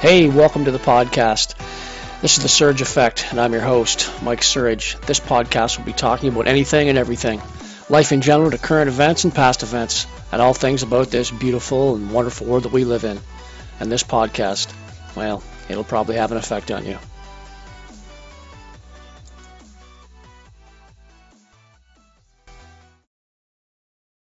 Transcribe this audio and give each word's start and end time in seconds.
Hey, 0.00 0.28
welcome 0.28 0.64
to 0.64 0.70
the 0.70 0.78
podcast. 0.78 1.56
This 2.22 2.36
is 2.36 2.44
the 2.44 2.48
Surge 2.48 2.80
Affect, 2.82 3.26
and 3.32 3.40
I'm 3.40 3.52
your 3.52 3.62
host, 3.62 4.08
Mike 4.22 4.44
Surge. 4.44 4.96
This 5.00 5.18
podcast 5.18 5.76
will 5.76 5.86
be 5.86 5.92
talking 5.92 6.28
about 6.28 6.46
anything 6.46 6.88
and 6.88 6.96
everything 6.96 7.42
life 7.88 8.12
in 8.12 8.20
general 8.20 8.52
to 8.52 8.58
current 8.58 8.88
events 8.88 9.24
and 9.24 9.34
past 9.34 9.64
events, 9.64 10.06
and 10.30 10.40
all 10.40 10.54
things 10.54 10.84
about 10.84 11.10
this 11.10 11.32
beautiful 11.32 11.96
and 11.96 12.12
wonderful 12.12 12.46
world 12.46 12.62
that 12.62 12.72
we 12.72 12.84
live 12.84 13.02
in. 13.02 13.18
And 13.80 13.90
this 13.90 14.04
podcast, 14.04 14.72
well, 15.16 15.42
it'll 15.68 15.82
probably 15.82 16.14
have 16.14 16.30
an 16.30 16.38
effect 16.38 16.70
on 16.70 16.86
you. 16.86 16.96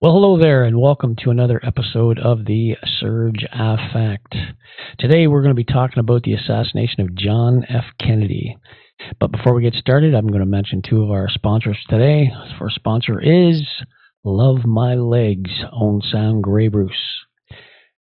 Well, 0.03 0.15
hello 0.15 0.37
there, 0.37 0.65
and 0.65 0.81
welcome 0.81 1.15
to 1.23 1.31
another 1.31 1.61
episode 1.65 2.19
of 2.19 2.45
the 2.45 2.75
Surge 2.99 3.47
Affect. 3.53 4.35
Today, 4.99 5.29
we're 5.29 5.43
going 5.43 5.55
to 5.55 5.55
be 5.55 5.63
talking 5.63 6.01
about 6.01 6.25
the 6.25 6.33
assassination 6.33 7.03
of 7.03 7.15
John 7.15 7.65
F. 7.69 7.85
Kennedy. 8.01 8.59
But 9.21 9.31
before 9.31 9.55
we 9.55 9.63
get 9.63 9.75
started, 9.75 10.13
I'm 10.13 10.27
going 10.27 10.41
to 10.41 10.45
mention 10.45 10.83
two 10.83 11.05
of 11.05 11.13
our 11.13 11.29
sponsors 11.29 11.79
today. 11.89 12.33
Our 12.35 12.59
first 12.59 12.75
sponsor 12.75 13.21
is 13.21 13.63
Love 14.25 14.65
My 14.65 14.97
Leggs, 14.97 15.53
Owen 15.73 16.03
Sound 16.03 16.43
Grey 16.43 16.67
Bruce. 16.67 17.21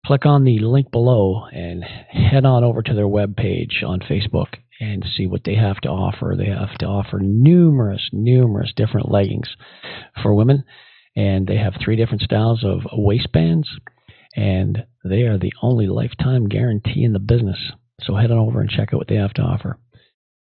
Click 0.03 0.25
on 0.25 0.45
the 0.45 0.57
link 0.61 0.89
below 0.89 1.45
and 1.53 1.83
head 1.83 2.43
on 2.43 2.63
over 2.63 2.81
to 2.81 2.95
their 2.95 3.05
webpage 3.05 3.83
on 3.85 3.99
Facebook 3.99 4.55
and 4.79 5.05
see 5.15 5.27
what 5.27 5.43
they 5.45 5.53
have 5.53 5.79
to 5.81 5.89
offer. 5.89 6.33
They 6.35 6.47
have 6.47 6.75
to 6.79 6.87
offer 6.87 7.19
numerous, 7.19 8.09
numerous 8.11 8.73
different 8.75 9.11
leggings 9.11 9.55
for 10.23 10.33
women 10.33 10.63
and 11.15 11.47
they 11.47 11.57
have 11.57 11.75
three 11.83 11.95
different 11.95 12.21
styles 12.21 12.63
of 12.63 12.81
waistbands, 12.93 13.69
and 14.35 14.85
they 15.03 15.23
are 15.23 15.37
the 15.37 15.53
only 15.61 15.87
lifetime 15.87 16.47
guarantee 16.47 17.03
in 17.03 17.13
the 17.13 17.19
business. 17.19 17.71
So 18.01 18.15
head 18.15 18.31
on 18.31 18.39
over 18.39 18.61
and 18.61 18.69
check 18.69 18.93
out 18.93 18.97
what 18.97 19.07
they 19.07 19.15
have 19.15 19.33
to 19.35 19.41
offer. 19.41 19.77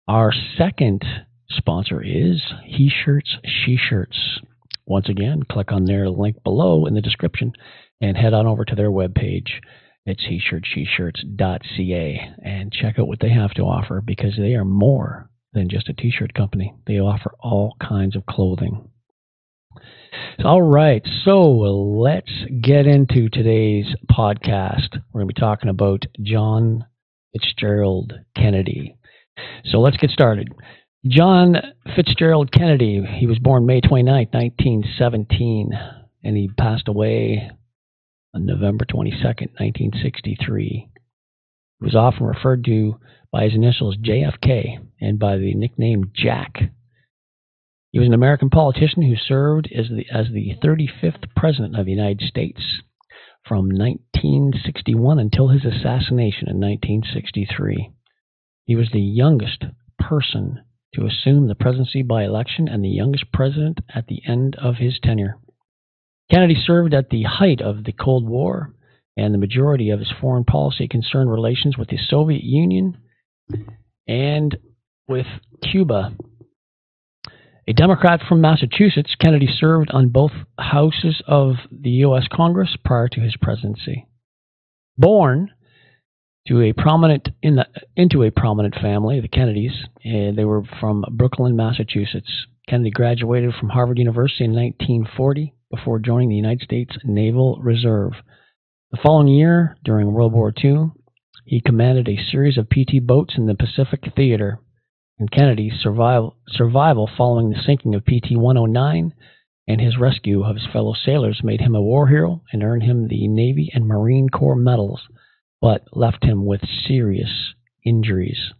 Our 0.07 0.33
second 0.57 1.03
sponsor 1.49 2.01
is 2.01 2.41
He 2.65 2.89
Shirts, 2.89 3.37
She 3.45 3.77
Shirts. 3.77 4.39
Once 4.85 5.07
again, 5.07 5.43
click 5.43 5.71
on 5.71 5.85
their 5.85 6.09
link 6.09 6.43
below 6.43 6.85
in 6.85 6.93
the 6.93 7.01
description 7.01 7.53
and 8.01 8.17
head 8.17 8.33
on 8.33 8.45
over 8.45 8.65
to 8.65 8.75
their 8.75 8.91
webpage. 8.91 9.49
It's 10.05 10.25
he 10.25 10.39
shirts, 10.39 10.67
she 10.67 10.85
shirts.ca 10.85 12.33
and 12.43 12.73
check 12.73 12.99
out 12.99 13.07
what 13.07 13.21
they 13.21 13.29
have 13.29 13.53
to 13.53 13.61
offer 13.61 14.01
because 14.01 14.35
they 14.37 14.53
are 14.55 14.65
more 14.65 15.29
than 15.53 15.69
just 15.69 15.87
a 15.87 15.93
t 15.93 16.11
shirt 16.11 16.33
company. 16.33 16.73
They 16.85 16.99
offer 16.99 17.33
all 17.39 17.77
kinds 17.79 18.17
of 18.17 18.25
clothing. 18.25 18.89
All 20.43 20.61
right, 20.61 21.07
so 21.23 21.51
let's 21.51 22.31
get 22.61 22.85
into 22.85 23.29
today's 23.29 23.87
podcast. 24.11 24.95
We're 25.11 25.21
going 25.21 25.27
to 25.27 25.33
be 25.33 25.39
talking 25.39 25.69
about 25.69 26.05
John 26.21 26.85
Fitzgerald 27.31 28.13
Kennedy. 28.35 28.97
So 29.65 29.79
let's 29.79 29.97
get 29.97 30.09
started. 30.09 30.49
John 31.05 31.57
Fitzgerald 31.95 32.51
Kennedy, 32.51 33.03
he 33.17 33.27
was 33.27 33.39
born 33.39 33.65
May 33.65 33.81
29, 33.81 34.27
1917, 34.31 35.71
and 36.23 36.37
he 36.37 36.49
passed 36.57 36.87
away 36.87 37.49
on 38.33 38.45
November 38.45 38.85
22, 38.85 39.17
1963. 39.17 40.89
He 41.79 41.85
was 41.85 41.95
often 41.95 42.25
referred 42.25 42.63
to 42.65 42.99
by 43.31 43.43
his 43.43 43.53
initials 43.53 43.97
JFK 43.97 44.77
and 45.01 45.19
by 45.19 45.37
the 45.37 45.53
nickname 45.53 46.11
Jack 46.15 46.71
he 47.93 47.99
was 47.99 48.07
an 48.07 48.13
American 48.15 48.49
politician 48.49 49.03
who 49.03 49.15
served 49.15 49.69
as 49.71 49.85
the, 49.87 50.05
as 50.11 50.25
the 50.33 50.55
35th 50.63 51.29
President 51.35 51.79
of 51.79 51.85
the 51.85 51.91
United 51.91 52.27
States 52.27 52.81
from 53.47 53.69
1961 53.69 55.19
until 55.19 55.49
his 55.49 55.63
assassination 55.63 56.49
in 56.49 56.59
1963. 56.59 57.91
He 58.65 58.75
was 58.75 58.89
the 58.91 58.99
youngest 58.99 59.65
person 59.99 60.63
to 60.95 61.05
assume 61.05 61.47
the 61.47 61.55
presidency 61.55 62.01
by 62.01 62.23
election 62.23 62.67
and 62.67 62.83
the 62.83 62.89
youngest 62.89 63.31
president 63.31 63.79
at 63.93 64.07
the 64.07 64.23
end 64.27 64.55
of 64.55 64.77
his 64.77 64.97
tenure. 65.03 65.37
Kennedy 66.31 66.55
served 66.55 66.95
at 66.95 67.11
the 67.11 67.23
height 67.23 67.61
of 67.61 67.83
the 67.83 67.91
Cold 67.91 68.27
War, 68.27 68.73
and 69.15 69.35
the 69.35 69.39
majority 69.39 69.91
of 69.91 69.99
his 69.99 70.11
foreign 70.19 70.45
policy 70.45 70.87
concerned 70.87 71.29
relations 71.29 71.77
with 71.77 71.89
the 71.89 71.99
Soviet 71.99 72.43
Union 72.43 72.97
and 74.07 74.57
with 75.07 75.27
Cuba 75.71 76.15
a 77.67 77.73
Democrat 77.73 78.21
from 78.27 78.41
Massachusetts, 78.41 79.15
Kennedy 79.19 79.47
served 79.47 79.89
on 79.91 80.09
both 80.09 80.31
houses 80.59 81.21
of 81.27 81.55
the 81.71 81.89
U.S. 81.89 82.27
Congress 82.31 82.75
prior 82.83 83.07
to 83.09 83.21
his 83.21 83.35
presidency. 83.41 84.07
Born 84.97 85.49
to 86.47 86.61
a 86.61 86.73
prominent 86.73 87.29
in 87.41 87.55
the, 87.55 87.67
into 87.95 88.23
a 88.23 88.31
prominent 88.31 88.75
family, 88.75 89.21
the 89.21 89.29
Kennedys, 89.29 89.85
uh, 90.05 90.35
they 90.35 90.43
were 90.43 90.63
from 90.79 91.05
Brookline, 91.11 91.55
Massachusetts. 91.55 92.47
Kennedy 92.67 92.91
graduated 92.91 93.53
from 93.59 93.69
Harvard 93.69 93.97
University 93.97 94.43
in 94.43 94.51
1940 94.51 95.53
before 95.71 95.99
joining 95.99 96.29
the 96.29 96.35
United 96.35 96.63
States 96.63 96.97
Naval 97.03 97.59
Reserve. 97.61 98.11
The 98.91 98.99
following 99.01 99.27
year, 99.29 99.77
during 99.83 100.11
World 100.11 100.33
War 100.33 100.53
II, 100.63 100.91
he 101.45 101.61
commanded 101.61 102.07
a 102.07 102.31
series 102.31 102.57
of 102.57 102.69
PT 102.69 103.05
boats 103.05 103.35
in 103.37 103.47
the 103.47 103.55
Pacific 103.55 104.01
Theater 104.15 104.59
and 105.23 105.31
Kennedy's 105.31 105.79
survival, 105.79 106.35
survival 106.49 107.09
following 107.17 107.49
the 107.49 107.61
sinking 107.65 107.95
of 107.95 108.03
PT 108.03 108.35
109 108.35 109.13
and 109.69 109.79
his 109.79 109.97
rescue 109.97 110.43
of 110.43 110.57
his 110.57 110.67
fellow 110.73 110.93
sailors 110.93 111.39
made 111.41 111.61
him 111.61 111.75
a 111.75 111.81
war 111.81 112.09
hero 112.09 112.41
and 112.51 112.61
earned 112.61 112.83
him 112.83 113.07
the 113.07 113.29
Navy 113.29 113.71
and 113.73 113.87
Marine 113.87 114.27
Corps 114.27 114.57
medals, 114.57 115.03
but 115.61 115.85
left 115.93 116.25
him 116.25 116.45
with 116.45 116.59
serious 116.85 117.53
injuries. 117.85 118.51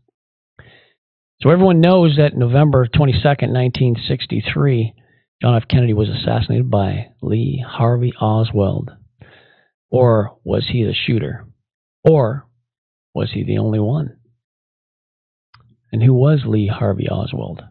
So 1.42 1.50
everyone 1.50 1.82
knows 1.82 2.16
that 2.16 2.38
November 2.38 2.88
22, 2.88 3.18
1963, 3.18 4.94
John 5.42 5.58
F. 5.58 5.68
Kennedy 5.68 5.94
was 5.94 6.08
assassinated 6.08 6.72
by 6.72 7.08
Lee 7.22 7.62
Harvey 7.68 8.14
Oswald. 8.22 8.90
Or 9.92 10.38
was 10.46 10.70
he 10.72 10.86
the 10.86 10.94
shooter? 10.94 11.46
Or 12.06 12.48
was 13.14 13.32
he 13.34 13.44
the 13.44 13.58
only 13.58 13.82
one? 13.82 14.16
And 15.94 16.02
who 16.02 16.16
was 16.16 16.42
Lee 16.44 16.68
Harvey 16.68 17.08
Oswald? 17.08 17.64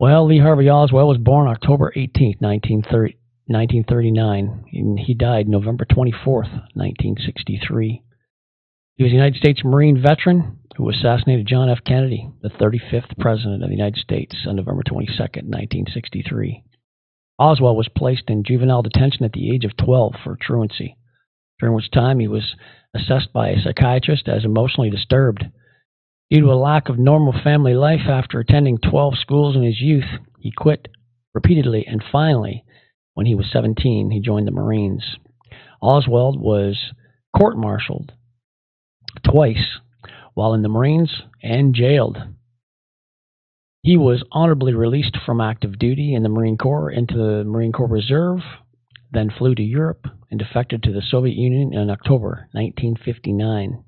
Well, 0.00 0.24
Lee 0.24 0.38
Harvey 0.38 0.70
Oswald 0.70 1.08
was 1.08 1.18
born 1.18 1.46
October 1.46 1.92
18, 1.94 2.36
1939, 2.40 4.64
and 4.72 4.98
he 4.98 5.12
died 5.12 5.46
November 5.46 5.84
24, 5.84 6.34
1963. 6.34 8.02
He 8.96 9.02
was 9.02 9.12
a 9.12 9.14
United 9.14 9.36
States 9.36 9.62
Marine 9.62 10.00
veteran 10.00 10.60
who 10.78 10.88
assassinated 10.88 11.46
John 11.46 11.68
F. 11.68 11.84
Kennedy, 11.84 12.30
the 12.40 12.48
35th 12.48 13.18
President 13.18 13.62
of 13.62 13.68
the 13.68 13.76
United 13.76 14.00
States, 14.00 14.46
on 14.46 14.56
November 14.56 14.82
22, 14.82 15.12
1963. 15.12 16.64
Oswald 17.38 17.76
was 17.76 17.90
placed 17.94 18.30
in 18.30 18.42
juvenile 18.42 18.80
detention 18.80 19.26
at 19.26 19.32
the 19.32 19.54
age 19.54 19.66
of 19.66 19.76
12 19.76 20.14
for 20.24 20.38
truancy, 20.40 20.96
during 21.60 21.74
which 21.74 21.90
time 21.90 22.20
he 22.20 22.28
was 22.28 22.56
assessed 22.94 23.34
by 23.34 23.50
a 23.50 23.60
psychiatrist 23.60 24.28
as 24.28 24.46
emotionally 24.46 24.88
disturbed 24.88 25.44
Due 26.32 26.40
to 26.40 26.50
a 26.50 26.54
lack 26.54 26.88
of 26.88 26.98
normal 26.98 27.34
family 27.44 27.74
life 27.74 28.08
after 28.08 28.40
attending 28.40 28.78
12 28.78 29.18
schools 29.18 29.54
in 29.54 29.62
his 29.62 29.82
youth, 29.82 30.06
he 30.38 30.50
quit 30.50 30.88
repeatedly 31.34 31.86
and 31.86 32.02
finally, 32.10 32.64
when 33.12 33.26
he 33.26 33.34
was 33.34 33.44
17, 33.52 34.10
he 34.10 34.18
joined 34.18 34.48
the 34.48 34.50
Marines. 34.50 35.18
Oswald 35.82 36.40
was 36.40 36.94
court 37.36 37.58
martialed 37.58 38.12
twice 39.22 39.76
while 40.32 40.54
in 40.54 40.62
the 40.62 40.70
Marines 40.70 41.20
and 41.42 41.74
jailed. 41.74 42.16
He 43.82 43.98
was 43.98 44.24
honorably 44.32 44.72
released 44.72 45.18
from 45.26 45.38
active 45.38 45.78
duty 45.78 46.14
in 46.14 46.22
the 46.22 46.30
Marine 46.30 46.56
Corps 46.56 46.90
into 46.90 47.14
the 47.14 47.44
Marine 47.44 47.72
Corps 47.72 47.86
Reserve, 47.86 48.38
then 49.10 49.28
flew 49.28 49.54
to 49.54 49.62
Europe 49.62 50.06
and 50.30 50.38
defected 50.40 50.82
to 50.84 50.92
the 50.92 51.02
Soviet 51.02 51.36
Union 51.36 51.74
in 51.74 51.90
October 51.90 52.48
1959. 52.52 53.84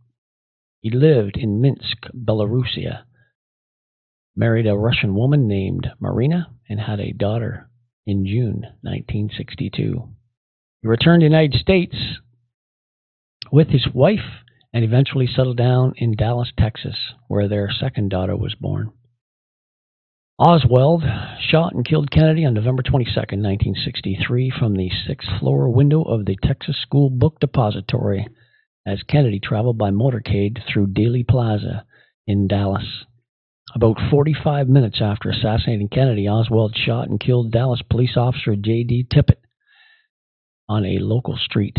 He 0.84 0.90
lived 0.90 1.38
in 1.38 1.62
Minsk, 1.62 2.08
Belarusia, 2.14 3.04
married 4.36 4.66
a 4.66 4.76
Russian 4.76 5.14
woman 5.14 5.48
named 5.48 5.90
Marina, 5.98 6.48
and 6.68 6.78
had 6.78 7.00
a 7.00 7.14
daughter 7.14 7.70
in 8.06 8.26
June 8.26 8.66
1962. 8.82 10.10
He 10.82 10.86
returned 10.86 11.22
to 11.22 11.24
the 11.26 11.32
United 11.32 11.58
States 11.58 11.96
with 13.50 13.68
his 13.68 13.88
wife 13.94 14.44
and 14.74 14.84
eventually 14.84 15.26
settled 15.26 15.56
down 15.56 15.94
in 15.96 16.16
Dallas, 16.16 16.52
Texas, 16.58 17.14
where 17.28 17.48
their 17.48 17.70
second 17.70 18.10
daughter 18.10 18.36
was 18.36 18.54
born. 18.54 18.92
Oswald 20.38 21.02
shot 21.40 21.72
and 21.72 21.86
killed 21.86 22.10
Kennedy 22.10 22.44
on 22.44 22.52
November 22.52 22.82
22, 22.82 23.08
1963, 23.10 24.50
from 24.50 24.74
the 24.74 24.90
sixth 25.06 25.30
floor 25.40 25.70
window 25.70 26.02
of 26.02 26.26
the 26.26 26.36
Texas 26.42 26.76
School 26.82 27.08
Book 27.08 27.40
Depository 27.40 28.26
as 28.86 29.02
Kennedy 29.02 29.40
traveled 29.40 29.78
by 29.78 29.90
motorcade 29.90 30.58
through 30.66 30.88
Dealey 30.88 31.26
Plaza 31.26 31.84
in 32.26 32.46
Dallas. 32.46 33.04
About 33.74 33.96
45 34.10 34.68
minutes 34.68 35.00
after 35.00 35.30
assassinating 35.30 35.88
Kennedy, 35.88 36.28
Oswald 36.28 36.76
shot 36.76 37.08
and 37.08 37.18
killed 37.18 37.50
Dallas 37.50 37.82
police 37.90 38.16
officer 38.16 38.54
J.D. 38.54 39.06
Tippit 39.12 39.38
on 40.68 40.84
a 40.84 40.98
local 40.98 41.36
street. 41.36 41.78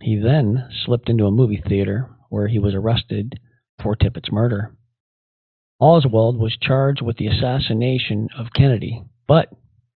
He 0.00 0.18
then 0.18 0.68
slipped 0.84 1.08
into 1.08 1.26
a 1.26 1.30
movie 1.30 1.62
theater 1.66 2.10
where 2.30 2.48
he 2.48 2.58
was 2.58 2.74
arrested 2.74 3.38
for 3.82 3.94
Tippit's 3.94 4.32
murder. 4.32 4.74
Oswald 5.78 6.38
was 6.38 6.56
charged 6.60 7.00
with 7.00 7.16
the 7.16 7.26
assassination 7.26 8.28
of 8.36 8.52
Kennedy, 8.54 9.02
but 9.26 9.48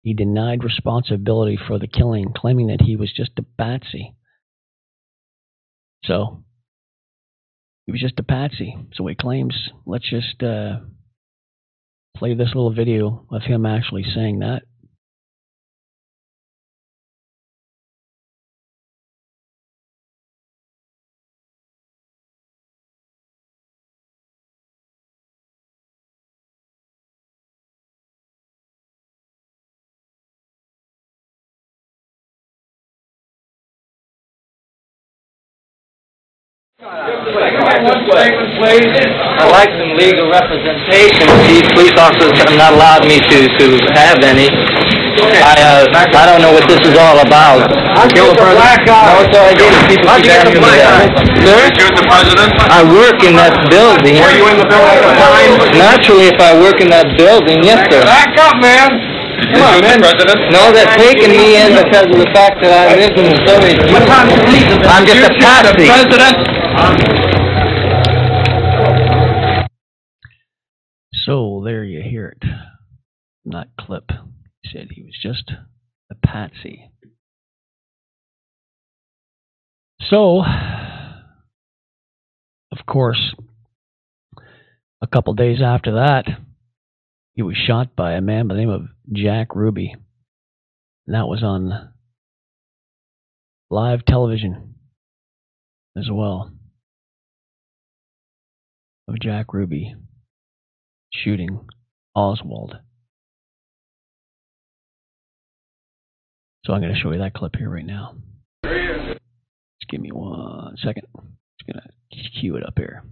he 0.02 0.14
denied 0.14 0.64
responsibility 0.64 1.56
for 1.56 1.78
the 1.78 1.86
killing, 1.86 2.32
claiming 2.34 2.68
that 2.68 2.82
he 2.82 2.96
was 2.96 3.12
just 3.12 3.38
a 3.38 3.42
patsy. 3.42 4.14
So, 6.04 6.44
he 7.86 7.92
was 7.92 8.00
just 8.00 8.18
a 8.18 8.22
patsy, 8.22 8.76
so 8.94 9.06
he 9.06 9.14
claims. 9.14 9.70
Let's 9.84 10.08
just 10.08 10.42
uh, 10.42 10.80
play 12.16 12.34
this 12.34 12.48
little 12.48 12.72
video 12.72 13.26
of 13.30 13.42
him 13.42 13.66
actually 13.66 14.04
saying 14.04 14.40
that. 14.40 14.62
One 36.80 38.00
statement, 38.08 38.56
please. 38.56 38.88
I'd 38.88 39.52
like 39.52 39.68
some 39.76 39.92
legal 40.00 40.32
representation. 40.32 41.28
These 41.44 41.68
police 41.76 41.92
officers 42.00 42.32
have 42.40 42.56
not 42.56 42.72
allowed 42.72 43.04
me 43.04 43.20
to, 43.20 43.38
to 43.52 43.66
have 43.92 44.24
any. 44.24 44.48
I, 44.48 45.84
uh, 45.84 45.92
I 45.92 46.24
don't 46.24 46.40
know 46.40 46.56
what 46.56 46.64
this 46.72 46.80
is 46.80 46.96
all 46.96 47.20
about. 47.20 47.68
Kill 48.16 48.32
the 48.32 48.40
president? 48.40 48.88
No, 48.88 49.20
it's 49.20 49.36
all 49.36 49.44
I 49.44 49.52
did 49.60 49.68
is 49.68 49.84
people 49.92 50.08
How'd 50.08 50.24
you 50.24 50.32
keep 50.32 50.40
get 50.40 50.48
the 50.48 50.56
asking 50.56 50.56
me 50.56 50.72
black 50.72 50.80
that. 50.80 51.04
eye? 51.04 51.12
Sir? 51.44 51.60
Shoot 51.76 51.92
the 52.00 52.06
president? 52.08 52.48
I 52.72 52.80
work 52.88 53.18
in 53.28 53.36
that 53.36 53.54
building. 53.68 54.16
Were 54.16 54.32
you 54.32 54.48
in 54.48 54.56
the 54.56 54.64
building 54.64 54.96
at 54.96 55.04
the 55.04 55.14
time? 55.20 55.52
Naturally, 55.76 56.32
if 56.32 56.40
I 56.40 56.56
work 56.64 56.80
in 56.80 56.88
that 56.88 57.12
building, 57.20 57.60
yes, 57.60 57.84
sir. 57.92 58.00
Back 58.08 58.32
up, 58.40 58.56
man. 58.56 58.88
Come 59.52 59.68
on, 59.68 59.84
man. 59.84 60.00
President? 60.00 60.48
No, 60.48 60.72
they're 60.72 60.88
taking 60.96 61.28
me 61.36 61.60
in 61.60 61.76
because 61.76 62.08
of 62.08 62.16
the 62.16 62.30
fact 62.32 62.64
that 62.64 62.72
I 62.72 62.96
live 62.96 63.12
in 63.20 63.28
the 63.28 63.36
Soviet 63.44 63.76
Union. 63.84 64.00
I'm 64.88 65.04
just 65.04 65.28
a 65.28 65.32
patsy. 65.36 65.84
President? 65.92 66.59
So 71.12 71.62
there 71.64 71.84
you 71.84 72.02
hear 72.02 72.28
it. 72.28 72.48
Not 73.44 73.68
clip. 73.78 74.10
He 74.62 74.70
said 74.72 74.88
he 74.90 75.02
was 75.02 75.16
just 75.22 75.52
a 76.10 76.14
patsy. 76.26 76.90
So, 80.00 80.42
of 82.72 82.86
course, 82.86 83.34
a 85.00 85.06
couple 85.06 85.34
days 85.34 85.60
after 85.62 85.92
that, 85.92 86.24
he 87.34 87.42
was 87.42 87.56
shot 87.56 87.94
by 87.94 88.14
a 88.14 88.20
man 88.20 88.48
by 88.48 88.54
the 88.54 88.60
name 88.60 88.70
of 88.70 88.88
Jack 89.12 89.54
Ruby. 89.54 89.94
And 91.06 91.14
that 91.14 91.28
was 91.28 91.42
on 91.42 91.92
live 93.70 94.04
television 94.04 94.74
as 95.96 96.08
well. 96.10 96.50
Of 99.10 99.18
Jack 99.18 99.52
Ruby 99.52 99.96
shooting 101.12 101.66
Oswald. 102.14 102.76
So 106.64 106.72
I'm 106.72 106.80
going 106.80 106.94
to 106.94 107.00
show 107.00 107.10
you 107.10 107.18
that 107.18 107.34
clip 107.34 107.56
here 107.56 107.68
right 107.68 107.84
now. 107.84 108.14
Just 108.62 109.18
give 109.90 110.00
me 110.00 110.12
one 110.12 110.76
second. 110.76 111.02
Just 111.16 111.66
going 111.66 111.82
to 111.82 112.40
cue 112.40 112.54
it 112.54 112.64
up 112.64 112.74
here. 112.76 113.02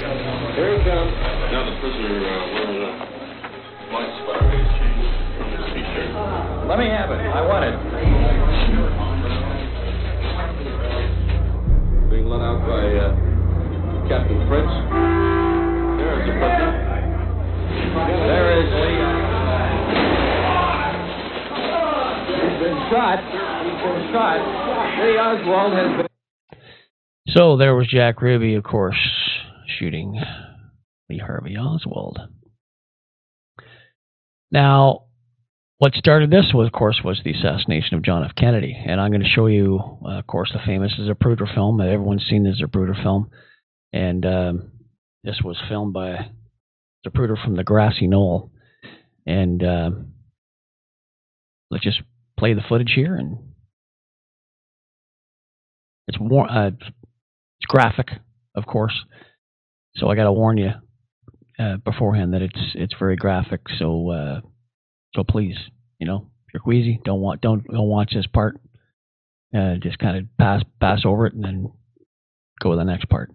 Here 0.00 0.74
it 0.74 0.84
comes. 0.84 1.12
Now 1.52 1.64
the 1.64 1.80
prisoner, 1.80 2.28
uh, 2.28 2.52
fire 4.26 4.60
is 4.60 4.68
changed 4.76 5.08
from 5.38 5.48
his 5.56 5.64
t-shirt. 5.72 6.68
Let 6.68 6.78
me 6.78 6.84
have 6.84 7.10
it. 7.10 7.16
I 7.16 7.40
want 7.40 7.64
it. 7.64 8.21
Captain 14.08 14.48
Fritz. 14.48 14.72
There's 15.98 16.26
the 16.26 16.34
prisoner. 16.38 16.72
There 18.26 18.48
is 18.58 18.68
He's 22.42 22.58
been 22.62 22.78
shot. 22.90 23.18
He's 23.62 23.80
been 23.82 24.12
shot. 24.12 24.40
Lee 25.02 25.18
Oswald 25.18 25.72
has 25.72 25.96
been... 25.96 26.06
So 27.28 27.56
there 27.56 27.74
was 27.74 27.86
Jack 27.88 28.20
Ruby, 28.20 28.54
of 28.54 28.64
course, 28.64 28.98
shooting 29.78 30.20
Lee 31.08 31.18
Harvey 31.18 31.56
Oswald. 31.56 32.18
Now, 34.50 35.04
what 35.78 35.94
started 35.94 36.30
this 36.30 36.52
was, 36.52 36.66
of 36.66 36.72
course, 36.72 37.00
was 37.04 37.20
the 37.24 37.32
assassination 37.32 37.96
of 37.96 38.02
John 38.02 38.24
F. 38.24 38.34
Kennedy, 38.36 38.76
and 38.86 39.00
I'm 39.00 39.10
going 39.10 39.22
to 39.22 39.28
show 39.28 39.46
you, 39.46 39.80
uh, 40.04 40.18
of 40.18 40.26
course, 40.26 40.52
the 40.52 40.60
famous 40.64 40.92
Zapruder 41.00 41.52
film. 41.54 41.78
That 41.78 41.88
everyone's 41.88 42.26
seen 42.28 42.44
the 42.44 42.50
Zapruder 42.50 43.00
film, 43.02 43.30
and 43.92 44.24
um, 44.26 44.72
this 45.24 45.40
was 45.44 45.56
filmed 45.68 45.92
by 45.92 46.30
Zapruder 47.06 47.42
from 47.42 47.56
the 47.56 47.64
Grassy 47.64 48.06
Knoll. 48.06 48.50
And 49.26 49.62
um 49.62 50.12
let's 51.70 51.84
just 51.84 52.02
play 52.38 52.54
the 52.54 52.62
footage 52.68 52.92
here, 52.94 53.16
and 53.16 53.38
it's 56.06 56.18
war- 56.18 56.50
uh, 56.50 56.68
it's 56.68 57.66
graphic, 57.66 58.08
of 58.54 58.66
course. 58.66 59.04
So 59.96 60.08
I 60.08 60.14
got 60.14 60.24
to 60.24 60.32
warn 60.32 60.58
you 60.58 60.72
uh, 61.58 61.76
beforehand 61.78 62.34
that 62.34 62.42
it's 62.42 62.60
it's 62.74 62.94
very 62.98 63.16
graphic. 63.16 63.62
So 63.78 64.10
uh, 64.10 64.40
so 65.14 65.24
please, 65.24 65.56
you 65.98 66.06
know, 66.06 66.30
if 66.46 66.54
you're 66.54 66.62
queasy, 66.62 67.00
don't 67.04 67.20
want 67.20 67.40
don't 67.40 67.64
don't 67.66 67.88
watch 67.88 68.12
this 68.14 68.26
part. 68.26 68.60
Uh, 69.56 69.76
just 69.82 69.98
kind 69.98 70.16
of 70.16 70.24
pass 70.38 70.62
pass 70.80 71.02
over 71.04 71.26
it 71.26 71.34
and 71.34 71.44
then 71.44 71.72
go 72.60 72.70
to 72.70 72.76
the 72.76 72.84
next 72.84 73.08
part. 73.08 73.30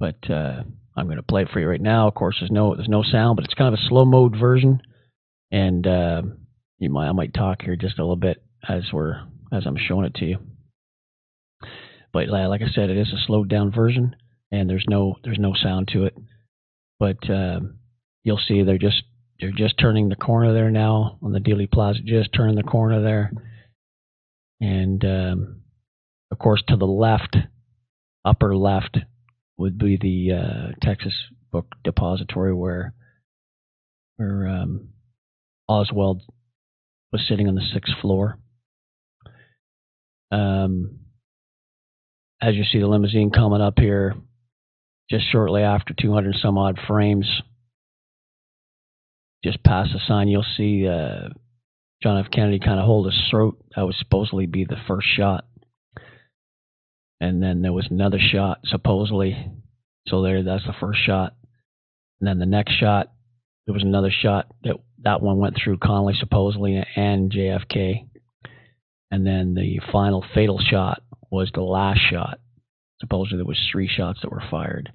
But 0.00 0.30
uh, 0.30 0.62
I'm 0.96 1.06
going 1.06 1.18
to 1.18 1.22
play 1.22 1.42
it 1.42 1.50
for 1.52 1.60
you 1.60 1.68
right 1.68 1.80
now. 1.80 2.08
Of 2.08 2.14
course, 2.14 2.36
there's 2.40 2.50
no 2.50 2.74
there's 2.74 2.88
no 2.88 3.02
sound, 3.02 3.36
but 3.36 3.44
it's 3.44 3.54
kind 3.54 3.72
of 3.72 3.78
a 3.78 3.88
slow 3.88 4.06
mode 4.06 4.34
version, 4.34 4.80
and 5.52 5.86
uh, 5.86 6.22
you 6.78 6.90
might 6.90 7.08
I 7.08 7.12
might 7.12 7.34
talk 7.34 7.62
here 7.62 7.76
just 7.76 7.98
a 7.98 8.02
little 8.02 8.16
bit 8.16 8.42
as 8.66 8.84
we're 8.92 9.20
as 9.52 9.66
I'm 9.66 9.76
showing 9.76 10.06
it 10.06 10.14
to 10.16 10.24
you. 10.24 10.38
But 12.12 12.30
uh, 12.30 12.48
like 12.48 12.62
I 12.62 12.70
said, 12.74 12.90
it 12.90 12.96
is 12.96 13.12
a 13.12 13.24
slowed 13.26 13.48
down 13.48 13.70
version, 13.70 14.16
and 14.50 14.68
there's 14.68 14.86
no 14.88 15.16
there's 15.22 15.38
no 15.38 15.52
sound 15.54 15.88
to 15.92 16.06
it. 16.06 16.16
But 16.98 17.18
um, 17.30 17.78
you'll 18.24 18.40
see 18.48 18.62
they're 18.62 18.78
just 18.78 19.02
they're 19.38 19.52
just 19.52 19.78
turning 19.78 20.08
the 20.08 20.16
corner 20.16 20.52
there 20.52 20.70
now 20.70 21.18
on 21.22 21.32
the 21.32 21.40
Dealey 21.40 21.70
Plaza, 21.70 22.00
just 22.04 22.32
turning 22.32 22.56
the 22.56 22.62
corner 22.62 23.02
there, 23.02 23.32
and 24.60 25.04
um, 25.04 25.60
of 26.32 26.38
course 26.38 26.62
to 26.68 26.76
the 26.76 26.86
left, 26.86 27.36
upper 28.24 28.56
left, 28.56 28.98
would 29.60 29.78
be 29.78 29.98
the 30.00 30.34
uh, 30.34 30.72
Texas 30.82 31.12
Book 31.52 31.66
Depository 31.84 32.54
where 32.54 32.94
where 34.16 34.48
um, 34.48 34.88
Oswald 35.68 36.22
was 37.12 37.26
sitting 37.28 37.46
on 37.46 37.54
the 37.54 37.68
sixth 37.72 37.92
floor. 38.00 38.38
Um, 40.32 41.00
as 42.40 42.54
you 42.54 42.64
see 42.64 42.78
the 42.78 42.86
limousine 42.86 43.30
coming 43.30 43.60
up 43.60 43.78
here, 43.78 44.14
just 45.10 45.30
shortly 45.30 45.62
after 45.62 45.92
200 45.92 46.36
some 46.36 46.56
odd 46.56 46.78
frames, 46.86 47.42
just 49.44 49.62
past 49.62 49.90
the 49.92 50.00
sign, 50.06 50.28
you'll 50.28 50.44
see 50.56 50.86
uh, 50.86 51.28
John 52.02 52.18
F. 52.24 52.30
Kennedy 52.30 52.60
kind 52.60 52.78
of 52.80 52.86
hold 52.86 53.06
his 53.06 53.20
throat. 53.30 53.58
That 53.76 53.86
was 53.86 53.96
supposedly 53.98 54.46
be 54.46 54.64
the 54.64 54.76
first 54.86 55.08
shot. 55.16 55.44
And 57.20 57.42
then 57.42 57.62
there 57.62 57.72
was 57.72 57.88
another 57.90 58.18
shot, 58.18 58.60
supposedly. 58.64 59.50
So 60.08 60.22
there, 60.22 60.42
that's 60.42 60.64
the 60.64 60.74
first 60.80 61.00
shot. 61.04 61.34
And 62.20 62.28
then 62.28 62.38
the 62.38 62.46
next 62.46 62.72
shot, 62.72 63.12
there 63.66 63.74
was 63.74 63.82
another 63.82 64.10
shot 64.10 64.46
that 64.64 64.76
that 65.02 65.22
one 65.22 65.38
went 65.38 65.56
through 65.56 65.78
Connolly 65.78 66.14
supposedly 66.18 66.82
and 66.96 67.30
JFK. 67.30 68.06
And 69.10 69.26
then 69.26 69.54
the 69.54 69.80
final 69.92 70.24
fatal 70.34 70.58
shot 70.58 71.02
was 71.30 71.50
the 71.54 71.62
last 71.62 72.00
shot. 72.10 72.40
Supposedly 73.00 73.38
there 73.38 73.46
was 73.46 73.68
three 73.70 73.88
shots 73.88 74.20
that 74.22 74.30
were 74.30 74.42
fired. 74.50 74.92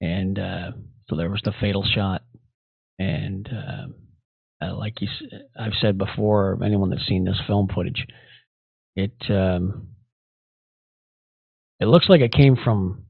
And 0.00 0.38
uh, 0.38 0.72
so 1.08 1.16
there 1.16 1.30
was 1.30 1.42
the 1.44 1.54
fatal 1.60 1.84
shot. 1.84 2.22
And 2.98 3.48
um 3.48 3.94
uh, 4.60 4.74
like 4.74 5.00
you, 5.00 5.08
I've 5.58 5.74
said 5.80 5.98
before, 5.98 6.58
anyone 6.64 6.90
that's 6.90 7.06
seen 7.06 7.24
this 7.24 7.40
film 7.46 7.68
footage, 7.74 8.06
it 8.94 9.14
um, 9.28 9.88
it 11.80 11.86
looks 11.86 12.08
like 12.08 12.20
it 12.20 12.32
came 12.32 12.56
from 12.56 13.04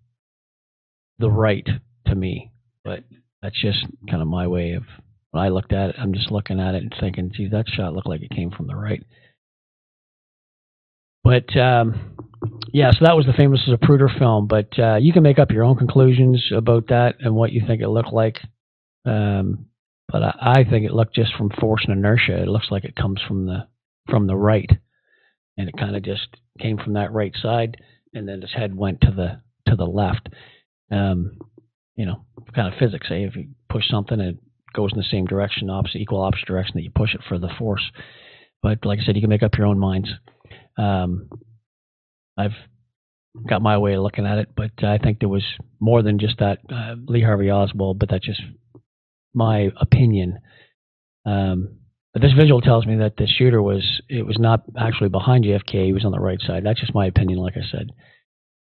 the 1.19 1.31
right 1.31 1.67
to 2.07 2.15
me, 2.15 2.53
but 2.85 3.05
that's 3.43 3.61
just 3.61 3.85
kind 4.11 4.23
of 4.23 4.29
my 4.29 4.47
way 4.47 4.73
of 4.73 4.83
when 5.31 5.43
I 5.45 5.49
looked 5.49 5.73
at 5.73 5.91
it. 5.91 5.97
I'm 5.99 6.15
just 6.15 6.31
looking 6.31 6.61
at 6.61 6.75
it 6.75 6.83
and 6.83 6.95
thinking, 6.99 7.31
gee, 7.35 7.49
that 7.49 7.69
shot 7.69 7.95
looked 7.95 8.09
like 8.09 8.23
it 8.23 8.31
came 8.31 8.51
from 8.51 8.67
the 8.67 8.77
right. 8.77 9.03
but 11.23 11.57
um, 11.57 12.17
yeah, 12.73 12.91
so 12.93 12.99
that 13.05 13.17
was 13.17 13.27
the 13.27 13.33
famous 13.33 13.61
Zapruder 13.69 14.17
film. 14.19 14.47
But 14.47 14.79
uh, 14.79 14.97
you 14.97 15.13
can 15.13 15.23
make 15.23 15.39
up 15.39 15.51
your 15.51 15.65
own 15.65 15.77
conclusions 15.77 16.51
about 16.55 16.89
that 16.89 17.17
and 17.21 17.35
what 17.35 17.53
you 17.53 17.63
think 17.67 17.83
it 17.83 17.89
looked 17.89 18.13
like. 18.13 18.39
Um, 19.05 19.67
but 20.09 20.23
I, 20.23 20.35
I 20.41 20.65
think 20.69 20.85
it 20.85 20.93
looked 20.93 21.15
just 21.15 21.35
from 21.35 21.51
force 21.61 21.85
and 21.87 21.97
inertia. 21.97 22.43
It 22.43 22.49
looks 22.49 22.71
like 22.71 22.85
it 22.85 22.97
comes 22.97 23.21
from 23.27 23.47
the 23.47 23.67
from 24.09 24.27
the 24.27 24.37
right, 24.37 24.71
and 25.57 25.69
it 25.69 25.77
kind 25.77 25.97
of 25.97 26.03
just 26.03 26.29
came 26.61 26.79
from 26.79 26.95
that 26.95 27.13
right 27.13 27.35
side, 27.41 27.77
and 28.17 28.29
then 28.29 28.43
his 28.43 28.53
head 28.53 28.77
went 28.77 29.01
to 29.03 29.11
the 29.11 29.41
to 29.71 29.77
the 29.77 29.85
left. 29.85 30.29
Um, 30.91 31.39
you 31.97 32.07
know, 32.07 32.25
kind 32.55 32.73
of 32.73 32.79
physics. 32.79 33.09
Say 33.09 33.25
if 33.25 33.37
you 33.37 33.49
push 33.71 33.89
something, 33.89 34.21
it 34.21 34.37
goes 34.75 34.93
in 34.93 34.99
the 34.99 35.05
same 35.05 35.27
direction, 35.27 35.71
opposite, 35.71 35.99
equal 35.99 36.23
opposite 36.23 36.47
direction 36.47 36.73
that 36.77 36.83
you 36.83 36.91
push 36.95 37.15
it 37.15 37.23
for 37.29 37.39
the 37.39 37.51
force. 37.59 37.83
But 38.63 38.85
like 38.85 38.99
I 39.01 39.05
said, 39.05 39.17
you 39.17 39.23
can 39.23 39.31
make 39.31 39.43
up 39.43 39.57
your 39.57 39.67
own 39.67 39.79
minds. 39.79 40.09
Um, 40.77 41.29
I've 42.37 42.55
got 43.49 43.63
my 43.63 43.79
way 43.79 43.95
of 43.95 44.03
looking 44.03 44.27
at 44.27 44.39
it, 44.39 44.49
but 44.57 44.73
I 44.83 44.99
think 44.99 45.21
there 45.21 45.29
was 45.29 45.45
more 45.81 46.03
than 46.03 46.19
just 46.19 46.39
that 46.39 46.59
uh, 46.71 46.95
Lee 47.07 47.23
Harvey 47.23 47.51
Oswald, 47.51 47.99
but 47.99 48.09
that's 48.11 48.27
just 48.27 48.41
my 49.35 49.71
opinion. 49.81 50.39
Um, 51.25 51.79
this 52.23 52.33
visual 52.33 52.61
tells 52.61 52.87
me 52.87 52.97
that 52.97 53.17
the 53.17 53.27
shooter 53.27 53.63
was 53.63 54.01
it 54.09 54.25
was 54.25 54.39
not 54.39 54.63
actually 54.79 55.09
behind 55.09 55.45
JFK; 55.45 55.87
he 55.87 55.93
was 55.93 56.05
on 56.05 56.13
the 56.13 56.21
right 56.21 56.41
side. 56.41 56.65
That's 56.65 56.81
just 56.81 56.95
my 56.95 57.07
opinion, 57.07 57.39
like 57.39 57.55
I 57.57 57.71
said. 57.71 57.91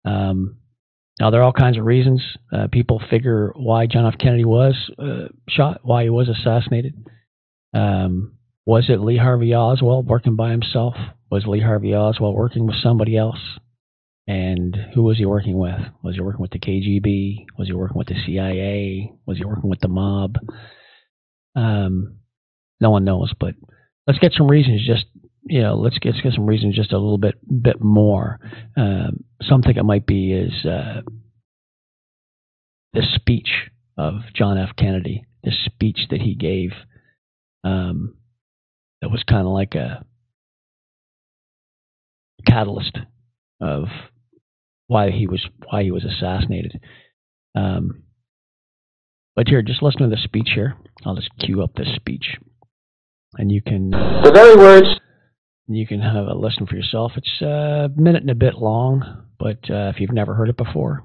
Um, 0.04 0.56
now 1.20 1.30
there 1.30 1.40
are 1.40 1.44
all 1.44 1.52
kinds 1.52 1.78
of 1.78 1.84
reasons 1.84 2.22
uh, 2.52 2.68
people 2.72 3.00
figure 3.10 3.52
why 3.54 3.86
John 3.86 4.06
F. 4.06 4.18
Kennedy 4.18 4.44
was 4.44 4.74
uh, 4.98 5.28
shot, 5.48 5.80
why 5.82 6.04
he 6.04 6.10
was 6.10 6.28
assassinated. 6.28 6.94
Um, 7.74 8.38
was 8.64 8.86
it 8.88 9.00
Lee 9.00 9.16
Harvey 9.16 9.54
Oswald 9.54 10.06
working 10.06 10.36
by 10.36 10.50
himself? 10.50 10.94
Was 11.30 11.46
Lee 11.46 11.60
Harvey 11.60 11.94
Oswald 11.94 12.36
working 12.36 12.66
with 12.66 12.76
somebody 12.76 13.16
else? 13.16 13.40
And 14.28 14.76
who 14.94 15.02
was 15.02 15.18
he 15.18 15.26
working 15.26 15.58
with? 15.58 15.80
Was 16.02 16.14
he 16.14 16.20
working 16.20 16.40
with 16.40 16.52
the 16.52 16.60
KGB? 16.60 17.46
Was 17.58 17.68
he 17.68 17.74
working 17.74 17.98
with 17.98 18.06
the 18.06 18.22
CIA? 18.24 19.12
Was 19.26 19.38
he 19.38 19.44
working 19.44 19.68
with 19.68 19.80
the 19.80 19.88
mob? 19.88 20.36
Um, 21.56 22.18
no 22.82 22.90
one 22.90 23.04
knows, 23.04 23.32
but 23.38 23.54
let's 24.06 24.18
get 24.18 24.32
some 24.32 24.50
reasons. 24.50 24.86
Just 24.86 25.06
you 25.44 25.62
know, 25.62 25.74
let's 25.74 25.98
get, 25.98 26.10
let's 26.10 26.22
get 26.22 26.34
some 26.34 26.46
reasons 26.46 26.76
just 26.76 26.92
a 26.92 26.98
little 26.98 27.18
bit 27.18 27.36
bit 27.62 27.80
more. 27.80 28.38
Um, 28.76 29.24
some 29.40 29.62
think 29.62 29.76
it 29.76 29.84
might 29.84 30.06
be 30.06 30.32
is 30.32 30.64
uh, 30.66 31.02
the 32.92 33.02
speech 33.14 33.70
of 33.96 34.14
John 34.34 34.58
F. 34.58 34.70
Kennedy, 34.76 35.24
the 35.44 35.52
speech 35.64 36.08
that 36.10 36.20
he 36.20 36.34
gave. 36.34 36.70
Um, 37.64 38.16
that 39.00 39.10
was 39.10 39.22
kind 39.28 39.46
of 39.46 39.52
like 39.52 39.74
a 39.74 40.04
catalyst 42.46 42.98
of 43.60 43.84
why 44.86 45.10
he 45.10 45.26
was 45.26 45.46
why 45.68 45.82
he 45.82 45.90
was 45.90 46.04
assassinated. 46.04 46.80
Um, 47.54 48.02
but 49.34 49.48
here, 49.48 49.62
just 49.62 49.82
listen 49.82 50.02
to 50.02 50.08
the 50.08 50.22
speech 50.22 50.50
here. 50.54 50.76
I'll 51.04 51.16
just 51.16 51.30
cue 51.38 51.62
up 51.62 51.74
this 51.74 51.94
speech, 51.94 52.36
and 53.38 53.50
you 53.50 53.62
can 53.62 53.90
The 53.90 54.32
very 54.32 54.56
words 54.56 54.88
you 55.68 55.86
can 55.86 56.00
have 56.00 56.26
a 56.26 56.34
listen 56.34 56.66
for 56.66 56.76
yourself. 56.76 57.12
It's 57.16 57.40
a 57.40 57.88
minute 57.96 58.22
and 58.22 58.30
a 58.30 58.34
bit 58.34 58.54
long, 58.54 59.24
but 59.38 59.58
uh, 59.70 59.92
if 59.94 60.00
you've 60.00 60.12
never 60.12 60.34
heard 60.34 60.48
it 60.48 60.56
before, 60.56 61.04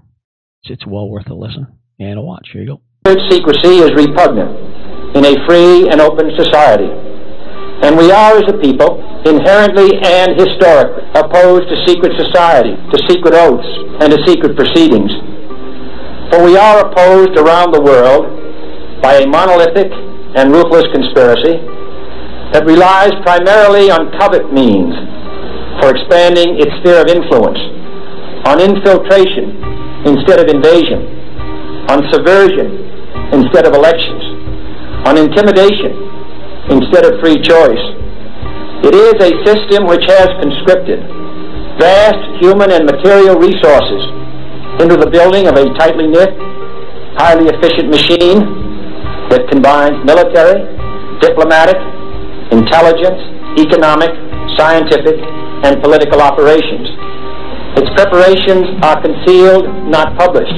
it's, 0.63 0.71
it's 0.71 0.85
well 0.85 1.07
worth 1.07 1.29
a 1.29 1.33
listen 1.33 1.67
and 1.99 2.19
a 2.19 2.21
watch. 2.21 2.49
Here 2.51 2.63
you 2.63 2.67
go. 2.67 2.81
secrecy 3.29 3.79
is 3.79 3.93
repugnant 3.95 5.15
in 5.15 5.23
a 5.23 5.35
free 5.47 5.87
and 5.89 6.01
open 6.01 6.31
society. 6.35 6.89
And 7.85 7.95
we 7.95 8.11
are, 8.11 8.35
as 8.35 8.49
a 8.49 8.57
people, 8.57 8.97
inherently 9.23 10.01
and 10.01 10.33
historically 10.33 11.05
opposed 11.13 11.69
to 11.69 11.77
secret 11.85 12.17
society, 12.17 12.73
to 12.73 12.97
secret 13.07 13.35
oaths, 13.37 13.69
and 14.01 14.11
to 14.11 14.17
secret 14.25 14.57
proceedings. 14.57 15.13
For 16.33 16.43
we 16.43 16.57
are 16.57 16.89
opposed 16.89 17.37
around 17.37 17.71
the 17.71 17.81
world 17.81 18.25
by 19.01 19.21
a 19.21 19.27
monolithic 19.27 19.93
and 20.35 20.51
ruthless 20.51 20.89
conspiracy 20.91 21.76
that 22.53 22.63
relies 22.65 23.11
primarily 23.27 23.91
on 23.91 24.11
covert 24.15 24.51
means 24.53 24.95
for 25.81 25.91
expanding 25.93 26.57
its 26.57 26.71
sphere 26.81 27.03
of 27.03 27.07
influence, 27.11 27.59
on 28.47 28.61
infiltration 28.63 29.59
instead 30.07 30.39
of 30.39 30.47
invasion, 30.47 31.03
on 31.91 32.07
subversion 32.09 32.87
instead 33.35 33.67
of 33.67 33.75
elections, 33.75 34.23
on 35.05 35.17
intimidation 35.19 35.91
instead 36.71 37.03
of 37.05 37.19
free 37.19 37.37
choice. 37.39 37.85
It 38.83 38.93
is 38.93 39.17
a 39.19 39.31
system 39.43 39.87
which 39.87 40.05
has 40.07 40.29
conscripted 40.39 41.01
vast 41.77 42.21
human 42.41 42.71
and 42.71 42.85
material 42.85 43.37
resources 43.37 44.01
into 44.81 44.97
the 44.97 45.09
building 45.09 45.47
of 45.47 45.55
a 45.57 45.65
tightly 45.77 46.07
knit, 46.07 46.29
highly 47.17 47.49
efficient 47.49 47.89
machine 47.89 48.39
that 49.29 49.49
combines 49.49 49.97
military, 50.05 50.61
diplomatic, 51.19 51.77
intelligence, 52.51 53.21
economic, 53.59 54.11
scientific, 54.55 55.17
and 55.65 55.81
political 55.81 56.21
operations. 56.21 56.87
Its 57.77 57.89
preparations 57.93 58.65
are 58.81 58.97
concealed, 59.01 59.65
not 59.89 60.17
published. 60.17 60.55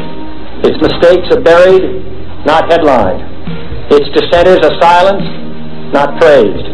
Its 0.64 0.78
mistakes 0.80 1.28
are 1.32 1.42
buried, 1.42 1.84
not 2.46 2.70
headlined. 2.72 3.24
Its 3.92 4.08
dissenters 4.14 4.60
are 4.64 4.76
silenced, 4.80 5.34
not 5.92 6.20
praised. 6.20 6.68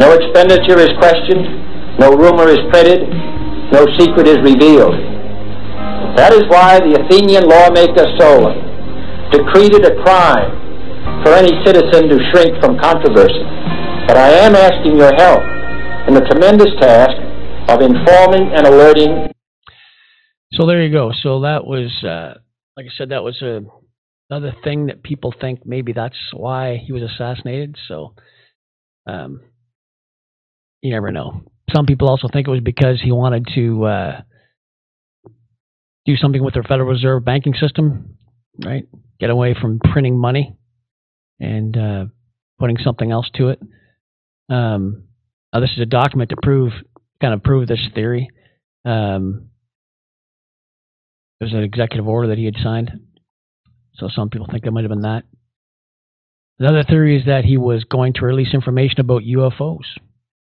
No 0.00 0.14
expenditure 0.14 0.78
is 0.78 0.90
questioned, 0.98 1.98
no 1.98 2.14
rumor 2.14 2.48
is 2.48 2.62
printed, 2.70 3.10
no 3.74 3.84
secret 3.98 4.26
is 4.26 4.38
revealed. 4.40 4.94
That 6.16 6.32
is 6.32 6.42
why 6.48 6.78
the 6.80 6.98
Athenian 7.04 7.44
lawmaker 7.46 8.06
Solon 8.18 8.56
decreed 9.30 9.74
it 9.74 9.84
a 9.84 9.94
crime 10.02 10.56
for 11.22 11.34
any 11.34 11.52
citizen 11.66 12.08
to 12.08 12.16
shrink 12.30 12.56
from 12.62 12.78
controversy. 12.78 13.44
But 14.08 14.16
I 14.16 14.30
am 14.30 14.54
asking 14.56 14.96
your 14.96 15.14
help 15.14 15.42
in 16.08 16.14
the 16.14 16.22
tremendous 16.22 16.72
task 16.80 17.14
of 17.68 17.82
informing 17.82 18.50
and 18.54 18.66
alerting 18.66 19.30
So 20.50 20.66
there 20.66 20.82
you 20.82 20.90
go. 20.90 21.12
So 21.12 21.42
that 21.42 21.66
was, 21.66 22.02
uh, 22.02 22.40
like 22.74 22.86
I 22.86 22.96
said, 22.96 23.10
that 23.10 23.22
was 23.22 23.42
a, 23.42 23.60
another 24.30 24.56
thing 24.64 24.86
that 24.86 25.02
people 25.02 25.34
think 25.38 25.66
maybe 25.66 25.92
that's 25.92 26.16
why 26.32 26.78
he 26.78 26.90
was 26.90 27.02
assassinated. 27.02 27.76
So 27.86 28.14
um, 29.06 29.42
you 30.80 30.90
never 30.90 31.12
know. 31.12 31.42
Some 31.74 31.84
people 31.84 32.08
also 32.08 32.28
think 32.32 32.48
it 32.48 32.50
was 32.50 32.60
because 32.60 33.02
he 33.02 33.12
wanted 33.12 33.46
to 33.56 33.84
uh, 33.84 34.20
do 36.06 36.16
something 36.16 36.42
with 36.42 36.54
their 36.54 36.62
Federal 36.62 36.88
Reserve 36.88 37.26
banking 37.26 37.52
system, 37.52 38.16
right? 38.64 38.88
Get 39.20 39.28
away 39.28 39.54
from 39.60 39.80
printing 39.80 40.18
money 40.18 40.56
and 41.38 41.76
uh, 41.76 42.04
putting 42.58 42.78
something 42.78 43.12
else 43.12 43.28
to 43.34 43.48
it. 43.48 43.60
Um, 44.48 45.04
now, 45.52 45.60
this 45.60 45.70
is 45.70 45.80
a 45.80 45.86
document 45.86 46.30
to 46.30 46.36
prove, 46.42 46.72
kind 47.20 47.34
of 47.34 47.42
prove 47.42 47.68
this 47.68 47.86
theory. 47.94 48.28
Um, 48.84 49.48
there's 51.40 51.52
an 51.52 51.62
executive 51.62 52.06
order 52.06 52.28
that 52.28 52.38
he 52.38 52.44
had 52.44 52.56
signed. 52.62 52.90
So 53.94 54.08
some 54.08 54.30
people 54.30 54.46
think 54.50 54.64
that 54.64 54.70
might 54.70 54.84
have 54.84 54.90
been 54.90 55.02
that. 55.02 55.24
Another 56.58 56.82
theory 56.82 57.18
is 57.18 57.26
that 57.26 57.44
he 57.44 57.56
was 57.56 57.84
going 57.84 58.14
to 58.14 58.24
release 58.24 58.52
information 58.52 59.00
about 59.00 59.22
UFOs. 59.22 59.84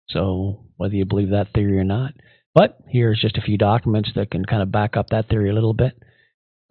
So 0.09 0.65
whether 0.77 0.95
you 0.95 1.05
believe 1.05 1.31
that 1.31 1.53
theory 1.53 1.77
or 1.77 1.83
not. 1.83 2.13
But 2.53 2.77
here's 2.87 3.19
just 3.19 3.37
a 3.37 3.41
few 3.41 3.57
documents 3.57 4.11
that 4.15 4.31
can 4.31 4.45
kind 4.45 4.61
of 4.61 4.71
back 4.71 4.95
up 4.95 5.09
that 5.09 5.27
theory 5.27 5.49
a 5.49 5.53
little 5.53 5.73
bit. 5.73 6.01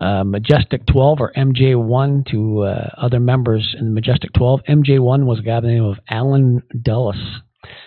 Uh, 0.00 0.24
Majestic 0.24 0.86
12 0.86 1.20
or 1.20 1.32
MJ12 1.36 2.66
uh, 2.66 2.90
other 2.98 3.20
members 3.20 3.74
in 3.78 3.94
Majestic 3.94 4.32
12. 4.32 4.60
MJ1 4.68 5.24
was 5.24 5.38
a 5.38 5.42
guy 5.42 5.56
by 5.56 5.60
the 5.60 5.68
name 5.68 5.84
of 5.84 5.98
Allen 6.08 6.62
Dulles. 6.82 7.40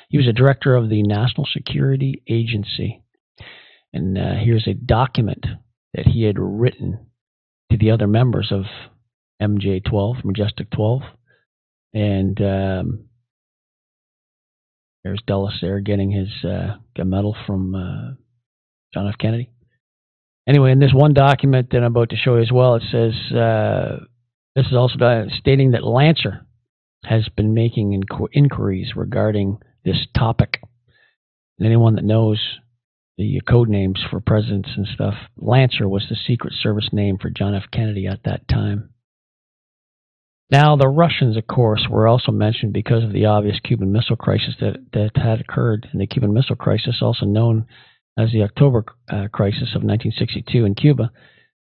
He 0.09 0.17
was 0.17 0.27
a 0.27 0.33
director 0.33 0.75
of 0.75 0.89
the 0.89 1.03
National 1.03 1.45
Security 1.51 2.23
Agency. 2.29 3.03
And 3.93 4.17
uh, 4.17 4.35
here's 4.41 4.67
a 4.67 4.73
document 4.73 5.45
that 5.93 6.05
he 6.05 6.23
had 6.23 6.39
written 6.39 7.07
to 7.71 7.77
the 7.77 7.91
other 7.91 8.07
members 8.07 8.51
of 8.51 8.63
MJ12, 9.41 10.23
Majestic 10.23 10.69
12. 10.71 11.01
And 11.93 12.41
um, 12.41 13.05
there's 15.03 15.21
Dulles 15.25 15.57
there 15.61 15.79
getting 15.79 16.11
his 16.11 16.29
uh, 16.49 16.77
medal 17.03 17.35
from 17.45 17.75
uh, 17.75 18.15
John 18.93 19.07
F. 19.07 19.17
Kennedy. 19.19 19.49
Anyway, 20.48 20.72
in 20.72 20.80
this 20.80 20.94
one 20.94 21.13
document 21.13 21.70
that 21.72 21.80
I'm 21.80 21.96
about 21.96 22.10
to 22.12 22.16
show 22.16 22.36
you 22.36 22.42
as 22.42 22.51
well, 22.51 22.75
it 22.75 22.84
says 22.89 23.13
uh, 23.36 23.98
this 24.56 24.68
is 24.68 24.75
also 24.75 25.27
stating 25.38 25.72
that 25.72 25.84
Lancer 25.84 26.46
has 27.04 27.27
been 27.36 27.54
making 27.54 28.01
inqu- 28.01 28.30
inquiries 28.32 28.94
regarding 28.96 29.58
this 29.84 30.08
topic. 30.16 30.62
Anyone 31.62 31.96
that 31.96 32.06
knows 32.06 32.39
the 33.18 33.42
code 33.48 33.68
names 33.68 34.00
for 34.10 34.20
presidents 34.20 34.70
and 34.77 34.88
stuff, 34.88 35.16
Lancer 35.36 35.89
was 35.89 36.06
the 36.10 36.16
Secret 36.16 36.54
Service 36.54 36.89
name 36.94 37.18
for 37.18 37.30
John 37.30 37.54
F. 37.54 37.63
Kennedy 37.72 38.08
at 38.08 38.24
that 38.24 38.48
time. 38.48 38.92
Now, 40.50 40.77
the 40.77 40.88
Russians, 40.88 41.36
of 41.36 41.46
course, 41.46 41.88
were 41.89 42.08
also 42.08 42.32
mentioned 42.32 42.72
because 42.72 43.04
of 43.04 43.12
the 43.12 43.25
obvious 43.25 43.60
Cuban 43.60 43.92
Missile 43.92 44.16
Crisis 44.16 44.56
that, 44.62 44.77
that 44.94 45.12
had 45.16 45.42
occurred. 45.42 45.89
And 45.92 46.00
the 46.00 46.08
Cuban 46.08 46.34
Missile 46.34 46.56
Crisis, 46.56 47.00
also 47.01 47.25
known 47.25 47.66
as 48.17 48.31
the 48.31 48.43
October 48.43 48.83
uh, 49.09 49.27
crisis 49.31 49.75
of 49.75 49.83
1962 49.83 50.65
in 50.65 50.75
Cuba 50.75 51.12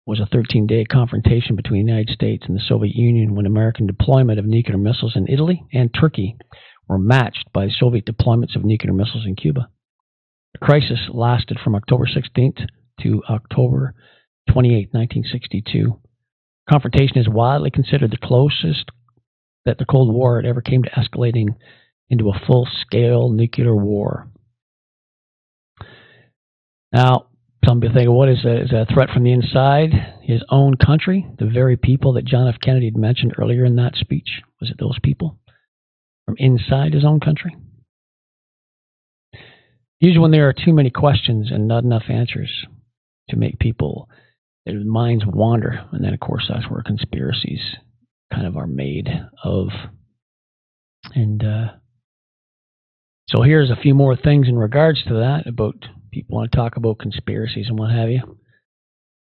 was 0.07 0.21
a 0.21 0.27
13 0.27 0.67
day 0.67 0.85
confrontation 0.85 1.57
between 1.57 1.85
the 1.85 1.93
United 1.93 2.15
States 2.15 2.45
and 2.47 2.57
the 2.57 2.63
Soviet 2.67 2.95
Union 2.95 3.35
when 3.35 3.45
American 3.45 3.87
deployment 3.87 4.39
of 4.39 4.47
nuclear 4.47 4.79
missiles 4.79 5.17
in 5.17 5.29
Italy 5.29 5.63
and 5.73 5.93
Turkey 5.93 6.37
were 6.89 6.99
matched 6.99 7.53
by 7.53 7.69
Soviet 7.69 8.07
deployments 8.07 8.55
of 8.57 8.65
nuclear 8.65 8.93
missiles 8.93 9.27
in 9.27 9.35
Cuba. 9.35 9.69
The 10.53 10.65
crisis 10.65 11.01
lasted 11.13 11.59
from 11.63 11.75
October 11.75 12.07
16th 12.07 12.67
to 13.03 13.23
October 13.29 13.95
28, 14.51 14.89
1962. 14.93 15.99
Confrontation 16.71 17.19
is 17.19 17.29
widely 17.29 17.71
considered 17.71 18.11
the 18.11 18.27
closest 18.27 18.91
that 19.65 19.79
the 19.79 19.85
Cold 19.85 20.15
War 20.15 20.37
had 20.37 20.47
ever 20.49 20.61
came 20.61 20.83
to 20.85 20.91
escalating 20.91 21.49
into 22.09 22.31
a 22.31 22.41
full 22.47 22.67
scale 22.81 23.29
nuclear 23.31 23.75
war. 23.75 24.29
Now, 26.97 27.27
some 27.63 27.83
people 27.83 27.95
think, 27.95 28.09
what 28.09 28.31
is 28.31 28.43
a, 28.47 28.63
is 28.63 28.73
a 28.73 28.87
threat 28.91 29.11
from 29.11 29.25
the 29.25 29.33
inside? 29.33 29.91
His 30.23 30.43
own 30.49 30.79
country, 30.79 31.27
the 31.39 31.45
very 31.45 31.77
people 31.77 32.15
that 32.15 32.25
John 32.25 32.49
F. 32.49 32.55
Kennedy 32.63 32.87
had 32.87 32.97
mentioned 32.97 33.35
earlier 33.37 33.67
in 33.67 33.77
that 33.77 33.97
speech. 33.97 34.41
Was 34.63 34.71
it 34.71 34.79
those 34.81 34.99
people 35.03 35.39
from 36.25 36.37
inside 36.39 36.95
his 36.95 37.05
own 37.05 37.21
country? 37.21 37.55
Usually, 40.01 40.21
when 40.21 40.31
there 40.31 40.49
are 40.49 40.55
too 40.55 40.73
many 40.73 40.89
questions 40.89 41.51
and 41.51 41.69
not 41.69 41.85
enough 41.85 42.05
answers 42.09 42.65
to 43.29 43.37
make 43.37 43.59
people 43.59 44.09
their 44.65 44.83
minds 44.83 45.25
wander, 45.27 45.85
and 45.93 46.03
then 46.03 46.15
of 46.15 46.21
course 46.21 46.47
that's 46.49 46.71
where 46.71 46.83
conspiracies 46.83 47.77
kind 48.33 48.47
of 48.47 48.57
are 48.57 48.67
made 48.67 49.09
of. 49.45 49.69
And 51.15 51.45
uh, 51.45 51.67
so 53.29 53.43
here's 53.43 53.71
a 53.71 53.77
few 53.77 53.95
more 53.95 54.17
things 54.17 54.49
in 54.49 54.57
regards 54.57 55.05
to 55.05 55.15
that 55.15 55.47
about 55.47 55.77
people 56.17 56.39
want 56.39 56.51
to 56.51 56.57
talk 56.57 56.77
about 56.77 56.99
conspiracies 56.99 57.69
and 57.69 57.79
what 57.79 57.91
have 57.91 58.09
you. 58.09 58.39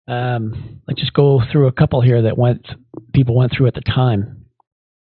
Um, 0.06 0.80
let's 0.86 1.00
just 1.00 1.12
go 1.12 1.42
through 1.50 1.66
a 1.66 1.72
couple 1.72 2.00
here 2.00 2.22
that 2.22 2.38
went 2.38 2.64
people 3.12 3.34
went 3.34 3.52
through 3.52 3.66
at 3.66 3.74
the 3.74 3.80
time. 3.80 4.44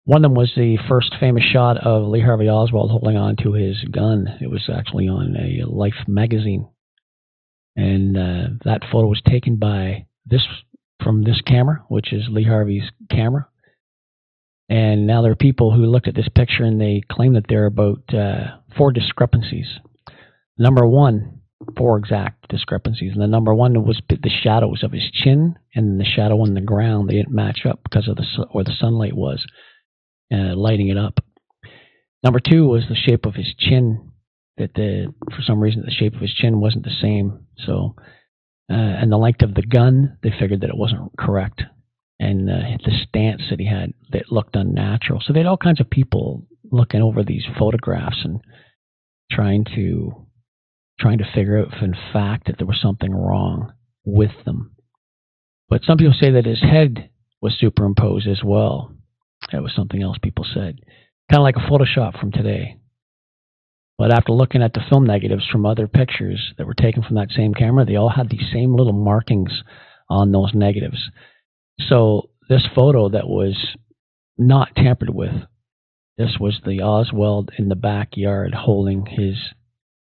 One 0.05 0.25
of 0.25 0.31
them 0.31 0.35
was 0.35 0.51
the 0.55 0.79
first 0.89 1.13
famous 1.19 1.43
shot 1.43 1.77
of 1.77 2.07
Lee 2.07 2.21
Harvey 2.21 2.49
Oswald 2.49 2.89
holding 2.89 3.17
on 3.17 3.35
to 3.43 3.53
his 3.53 3.83
gun. 3.91 4.27
It 4.41 4.49
was 4.49 4.67
actually 4.67 5.07
on 5.07 5.35
a 5.35 5.63
Life 5.67 6.07
magazine, 6.07 6.67
and 7.75 8.17
uh, 8.17 8.47
that 8.65 8.81
photo 8.91 9.07
was 9.07 9.21
taken 9.27 9.57
by 9.57 10.07
this 10.25 10.45
from 11.03 11.23
this 11.23 11.41
camera, 11.41 11.83
which 11.87 12.11
is 12.11 12.23
Lee 12.29 12.43
Harvey's 12.43 12.89
camera. 13.11 13.47
And 14.69 15.05
now 15.05 15.21
there 15.21 15.31
are 15.31 15.35
people 15.35 15.71
who 15.71 15.85
looked 15.85 16.07
at 16.07 16.15
this 16.15 16.29
picture 16.33 16.63
and 16.63 16.81
they 16.81 17.03
claim 17.11 17.33
that 17.33 17.45
there 17.47 17.63
are 17.63 17.67
about 17.67 18.01
uh, 18.11 18.57
four 18.75 18.91
discrepancies. 18.91 19.67
Number 20.57 20.87
one, 20.87 21.41
four 21.77 21.97
exact 21.97 22.47
discrepancies. 22.49 23.13
And 23.13 23.21
the 23.21 23.27
number 23.27 23.53
one 23.53 23.85
was 23.85 24.01
the 24.09 24.29
shadows 24.29 24.83
of 24.83 24.91
his 24.91 25.09
chin 25.11 25.55
and 25.73 25.99
the 25.99 26.05
shadow 26.05 26.41
on 26.41 26.53
the 26.53 26.61
ground. 26.61 27.09
They 27.09 27.15
didn't 27.15 27.33
match 27.33 27.65
up 27.65 27.81
because 27.83 28.07
of 28.07 28.17
the 28.17 28.47
where 28.51 28.63
the 28.63 28.75
sunlight 28.77 29.15
was 29.15 29.45
uh, 30.33 30.55
lighting 30.55 30.89
it 30.89 30.97
up. 30.97 31.19
Number 32.23 32.39
two 32.39 32.67
was 32.67 32.83
the 32.87 32.95
shape 32.95 33.25
of 33.25 33.35
his 33.35 33.53
chin. 33.57 34.11
That 34.57 34.73
the 34.73 35.13
for 35.35 35.41
some 35.41 35.59
reason 35.59 35.83
the 35.85 35.91
shape 35.91 36.15
of 36.15 36.21
his 36.21 36.33
chin 36.33 36.61
wasn't 36.61 36.85
the 36.85 36.95
same. 37.01 37.45
So 37.65 37.95
uh, 38.69 38.73
and 38.73 39.11
the 39.11 39.17
length 39.17 39.43
of 39.43 39.53
the 39.53 39.61
gun, 39.61 40.17
they 40.23 40.31
figured 40.31 40.61
that 40.61 40.69
it 40.69 40.77
wasn't 40.77 41.11
correct. 41.17 41.61
And 42.19 42.49
uh, 42.49 42.77
the 42.83 42.97
stance 43.07 43.43
that 43.49 43.59
he 43.59 43.67
had 43.67 43.93
that 44.11 44.31
looked 44.31 44.55
unnatural. 44.55 45.21
So 45.21 45.33
they 45.33 45.39
had 45.39 45.45
all 45.45 45.57
kinds 45.57 45.81
of 45.81 45.89
people 45.89 46.47
looking 46.71 47.01
over 47.01 47.23
these 47.23 47.43
photographs 47.59 48.21
and 48.23 48.39
trying 49.29 49.65
to 49.75 50.24
trying 50.99 51.17
to 51.17 51.31
figure 51.33 51.59
out 51.59 51.73
if 51.73 51.81
in 51.83 51.95
fact 52.13 52.47
that 52.47 52.57
there 52.57 52.67
was 52.67 52.79
something 52.81 53.13
wrong 53.13 53.73
with 54.05 54.31
them. 54.45 54.71
But 55.69 55.83
some 55.83 55.97
people 55.97 56.13
say 56.19 56.31
that 56.31 56.45
his 56.45 56.61
head 56.61 57.09
was 57.41 57.57
superimposed 57.59 58.27
as 58.27 58.43
well. 58.43 58.93
That 59.51 59.63
was 59.63 59.73
something 59.75 60.01
else 60.01 60.17
people 60.21 60.45
said. 60.45 60.79
Kind 61.29 61.39
of 61.39 61.43
like 61.43 61.55
a 61.57 61.59
Photoshop 61.59 62.19
from 62.19 62.31
today. 62.31 62.77
But 63.97 64.11
after 64.11 64.33
looking 64.33 64.61
at 64.61 64.73
the 64.73 64.83
film 64.89 65.05
negatives 65.05 65.47
from 65.47 65.65
other 65.65 65.87
pictures 65.87 66.53
that 66.57 66.67
were 66.67 66.73
taken 66.73 67.01
from 67.01 67.15
that 67.15 67.31
same 67.31 67.53
camera, 67.53 67.85
they 67.85 67.95
all 67.95 68.09
had 68.09 68.29
these 68.29 68.49
same 68.51 68.75
little 68.75 68.93
markings 68.93 69.63
on 70.09 70.31
those 70.31 70.53
negatives. 70.53 71.09
So 71.79 72.29
this 72.49 72.67
photo 72.75 73.09
that 73.09 73.27
was 73.27 73.75
not 74.37 74.75
tampered 74.75 75.09
with, 75.09 75.33
this 76.17 76.37
was 76.39 76.59
the 76.65 76.81
Oswald 76.81 77.51
in 77.57 77.69
the 77.69 77.75
backyard 77.75 78.53
holding 78.53 79.05
his 79.05 79.35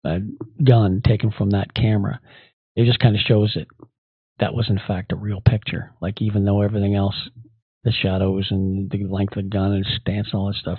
uh, 0.05 0.19
gun 0.63 1.03
taken 1.05 1.31
from 1.31 1.51
that 1.51 1.75
camera. 1.75 2.21
It 2.77 2.85
just 2.87 3.01
kind 3.01 3.15
of 3.17 3.21
shows 3.21 3.55
that 3.55 3.67
that 4.39 4.55
was 4.55 4.69
in 4.69 4.81
fact 4.87 5.13
a 5.13 5.17
real 5.17 5.41
picture. 5.41 5.93
Like 6.01 6.23
even 6.23 6.45
though 6.45 6.63
everything 6.63 6.95
else, 6.95 7.29
the 7.85 7.93
shadows 7.93 8.49
and 8.51 8.91
the 8.91 9.05
length 9.05 9.37
of 9.37 9.45
the 9.45 9.51
gun 9.51 9.73
and 9.73 9.87
stance 10.01 10.29
and 10.33 10.41
all 10.41 10.49
that 10.49 10.57
stuff, 10.57 10.79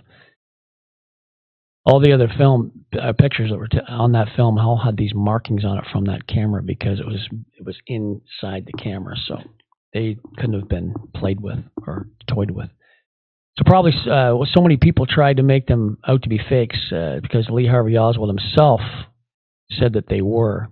all 1.85 1.99
the 1.99 2.13
other 2.13 2.29
film 2.37 2.85
uh, 2.99 3.13
pictures 3.13 3.49
that 3.49 3.57
were 3.57 3.67
t- 3.67 3.79
on 3.87 4.11
that 4.11 4.27
film 4.35 4.57
all 4.57 4.77
had 4.77 4.97
these 4.97 5.13
markings 5.13 5.65
on 5.65 5.77
it 5.77 5.85
from 5.91 6.05
that 6.05 6.27
camera 6.27 6.61
because 6.61 6.99
it 6.99 7.05
was 7.05 7.27
it 7.57 7.65
was 7.65 7.77
inside 7.87 8.65
the 8.65 8.77
camera, 8.77 9.15
so 9.25 9.37
they 9.93 10.17
couldn't 10.37 10.59
have 10.59 10.69
been 10.69 10.93
played 11.15 11.41
with 11.41 11.59
or 11.87 12.07
toyed 12.27 12.51
with. 12.51 12.69
So 13.57 13.63
probably 13.65 13.93
uh, 14.09 14.37
so 14.53 14.61
many 14.61 14.77
people 14.77 15.05
tried 15.05 15.37
to 15.37 15.43
make 15.43 15.67
them 15.67 15.97
out 16.07 16.23
to 16.23 16.29
be 16.29 16.39
fakes 16.49 16.91
uh, 16.91 17.19
because 17.21 17.49
Lee 17.49 17.67
Harvey 17.67 17.97
Oswald 17.97 18.29
himself 18.29 18.81
said 19.71 19.93
that 19.93 20.07
they 20.09 20.21
were, 20.21 20.69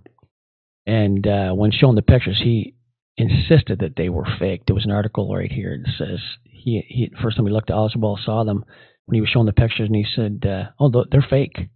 and 0.86 1.26
uh, 1.26 1.52
when 1.52 1.70
shown 1.70 1.94
the 1.94 2.02
pictures, 2.02 2.40
he 2.42 2.74
insisted 3.16 3.80
that 3.80 3.96
they 3.96 4.08
were 4.08 4.26
fake. 4.38 4.62
There 4.66 4.74
was 4.74 4.84
an 4.84 4.92
article 4.92 5.34
right 5.34 5.50
here 5.50 5.78
that 5.84 5.92
says 5.98 6.20
he, 6.44 6.82
he 6.88 7.12
first 7.22 7.36
time 7.36 7.46
he 7.46 7.52
looked 7.52 7.70
at 7.70 7.76
Oswald 7.76 8.20
saw 8.24 8.44
them 8.44 8.64
when 9.06 9.14
he 9.14 9.20
was 9.20 9.30
showing 9.30 9.46
the 9.46 9.52
pictures, 9.52 9.88
and 9.88 9.96
he 9.96 10.06
said, 10.14 10.44
uh, 10.46 10.70
"Oh, 10.78 11.04
they're 11.10 11.26
fake. 11.28 11.68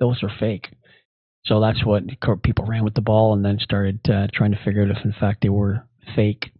Those 0.00 0.22
are 0.22 0.30
fake." 0.38 0.68
So 1.44 1.60
that's 1.60 1.84
what 1.84 2.04
people 2.42 2.66
ran 2.66 2.84
with 2.84 2.94
the 2.94 3.00
ball, 3.00 3.32
and 3.32 3.44
then 3.44 3.58
started 3.58 4.00
uh, 4.08 4.26
trying 4.32 4.52
to 4.52 4.62
figure 4.64 4.82
out 4.82 4.90
if, 4.90 5.04
in 5.04 5.14
fact, 5.18 5.42
they 5.42 5.48
were 5.48 5.86
fake. 6.14 6.50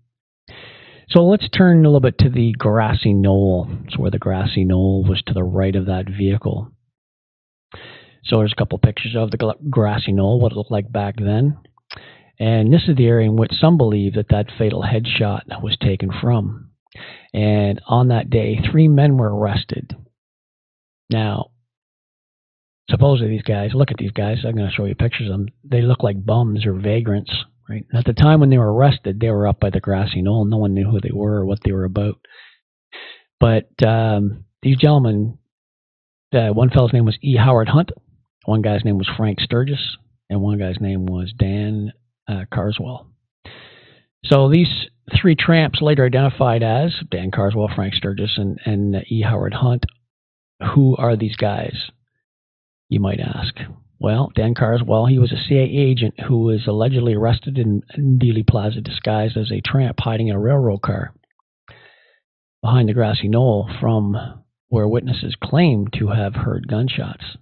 So 1.10 1.24
let's 1.24 1.48
turn 1.48 1.84
a 1.84 1.88
little 1.88 2.00
bit 2.00 2.18
to 2.18 2.30
the 2.30 2.52
grassy 2.52 3.14
knoll. 3.14 3.68
So 3.90 4.00
where 4.00 4.10
the 4.10 4.18
grassy 4.18 4.64
knoll 4.64 5.04
was 5.08 5.22
to 5.26 5.34
the 5.34 5.44
right 5.44 5.74
of 5.74 5.86
that 5.86 6.06
vehicle. 6.06 6.70
So 8.28 8.38
there's 8.38 8.52
a 8.52 8.56
couple 8.56 8.78
pictures 8.78 9.16
of 9.16 9.30
the 9.30 9.54
grassy 9.70 10.12
knoll, 10.12 10.40
what 10.40 10.52
it 10.52 10.56
looked 10.56 10.70
like 10.70 10.90
back 10.92 11.16
then. 11.18 11.58
And 12.38 12.72
this 12.72 12.82
is 12.86 12.96
the 12.96 13.06
area 13.06 13.28
in 13.28 13.36
which 13.36 13.52
some 13.52 13.76
believe 13.76 14.14
that 14.14 14.28
that 14.30 14.46
fatal 14.56 14.82
headshot 14.82 15.62
was 15.62 15.76
taken 15.80 16.10
from. 16.20 16.70
And 17.34 17.80
on 17.86 18.08
that 18.08 18.30
day, 18.30 18.58
three 18.70 18.88
men 18.88 19.16
were 19.16 19.34
arrested 19.34 19.96
now, 21.10 21.50
supposedly 22.90 23.30
these 23.30 23.42
guys, 23.42 23.70
look 23.74 23.90
at 23.90 23.96
these 23.96 24.12
guys, 24.12 24.38
I'm 24.44 24.56
going 24.56 24.68
to 24.68 24.74
show 24.74 24.84
you 24.84 24.94
pictures 24.94 25.28
of 25.28 25.32
them. 25.32 25.48
They 25.64 25.82
look 25.82 26.02
like 26.02 26.24
bums 26.24 26.66
or 26.66 26.74
vagrants, 26.74 27.32
right? 27.68 27.84
At 27.94 28.04
the 28.04 28.12
time 28.12 28.40
when 28.40 28.50
they 28.50 28.58
were 28.58 28.72
arrested, 28.72 29.20
they 29.20 29.30
were 29.30 29.46
up 29.46 29.60
by 29.60 29.70
the 29.70 29.80
grassy 29.80 30.22
knoll. 30.22 30.44
No 30.44 30.58
one 30.58 30.74
knew 30.74 30.88
who 30.88 31.00
they 31.00 31.12
were 31.12 31.36
or 31.36 31.46
what 31.46 31.60
they 31.64 31.72
were 31.72 31.84
about. 31.84 32.16
But 33.40 33.70
um, 33.86 34.44
these 34.62 34.78
gentlemen, 34.78 35.38
uh, 36.32 36.48
one 36.48 36.70
fellow's 36.70 36.92
name 36.92 37.06
was 37.06 37.18
E. 37.22 37.36
Howard 37.36 37.68
Hunt, 37.68 37.90
one 38.48 38.62
guy's 38.62 38.82
name 38.82 38.96
was 38.96 39.10
Frank 39.14 39.40
Sturgis, 39.40 39.98
and 40.30 40.40
one 40.40 40.58
guy's 40.58 40.80
name 40.80 41.04
was 41.04 41.34
Dan 41.38 41.92
uh, 42.26 42.44
Carswell. 42.50 43.06
So 44.24 44.48
these 44.48 44.86
three 45.14 45.36
tramps, 45.36 45.82
later 45.82 46.06
identified 46.06 46.62
as 46.62 46.94
Dan 47.10 47.30
Carswell, 47.30 47.68
Frank 47.74 47.92
Sturgis, 47.92 48.38
and, 48.38 48.58
and 48.64 48.96
uh, 48.96 49.00
E. 49.10 49.20
Howard 49.20 49.52
Hunt, 49.52 49.84
who 50.74 50.96
are 50.96 51.14
these 51.14 51.36
guys? 51.36 51.90
You 52.88 53.00
might 53.00 53.20
ask. 53.20 53.54
Well, 54.00 54.32
Dan 54.34 54.54
Carswell, 54.54 55.04
he 55.04 55.18
was 55.18 55.30
a 55.30 55.44
CIA 55.46 55.66
agent 55.66 56.18
who 56.18 56.38
was 56.38 56.66
allegedly 56.66 57.12
arrested 57.12 57.58
in 57.58 57.82
Dealey 57.98 58.46
Plaza 58.46 58.80
disguised 58.80 59.36
as 59.36 59.52
a 59.52 59.60
tramp 59.60 60.00
hiding 60.00 60.28
in 60.28 60.36
a 60.36 60.40
railroad 60.40 60.80
car 60.80 61.12
behind 62.62 62.88
the 62.88 62.94
grassy 62.94 63.28
knoll 63.28 63.68
from 63.78 64.16
where 64.68 64.88
witnesses 64.88 65.36
claim 65.38 65.88
to 65.98 66.08
have 66.08 66.34
heard 66.34 66.66
gunshots. 66.66 67.36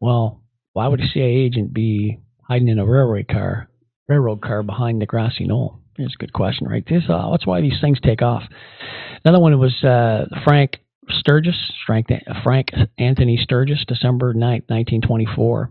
Well, 0.00 0.42
why 0.72 0.88
would 0.88 1.00
a 1.00 1.08
CIA 1.08 1.36
agent 1.36 1.72
be 1.72 2.18
hiding 2.42 2.68
in 2.68 2.78
a 2.78 2.86
railroad 2.86 3.28
car, 3.28 3.68
railroad 4.08 4.42
car 4.42 4.62
behind 4.62 5.00
the 5.00 5.06
grassy 5.06 5.46
knoll? 5.46 5.80
It's 5.98 6.14
a 6.14 6.18
good 6.18 6.32
question, 6.32 6.68
right? 6.68 6.84
This, 6.86 7.04
uh, 7.08 7.30
that's 7.30 7.46
why 7.46 7.60
these 7.60 7.80
things 7.80 7.98
take 8.02 8.20
off. 8.20 8.42
Another 9.24 9.40
one 9.40 9.58
was 9.58 9.82
uh, 9.82 10.26
Frank 10.44 10.78
Sturgis, 11.08 11.56
Frank, 11.86 12.08
Frank 12.42 12.68
Anthony 12.98 13.38
Sturgis, 13.40 13.84
December 13.86 14.34
9th, 14.34 14.68
1924. 14.68 15.70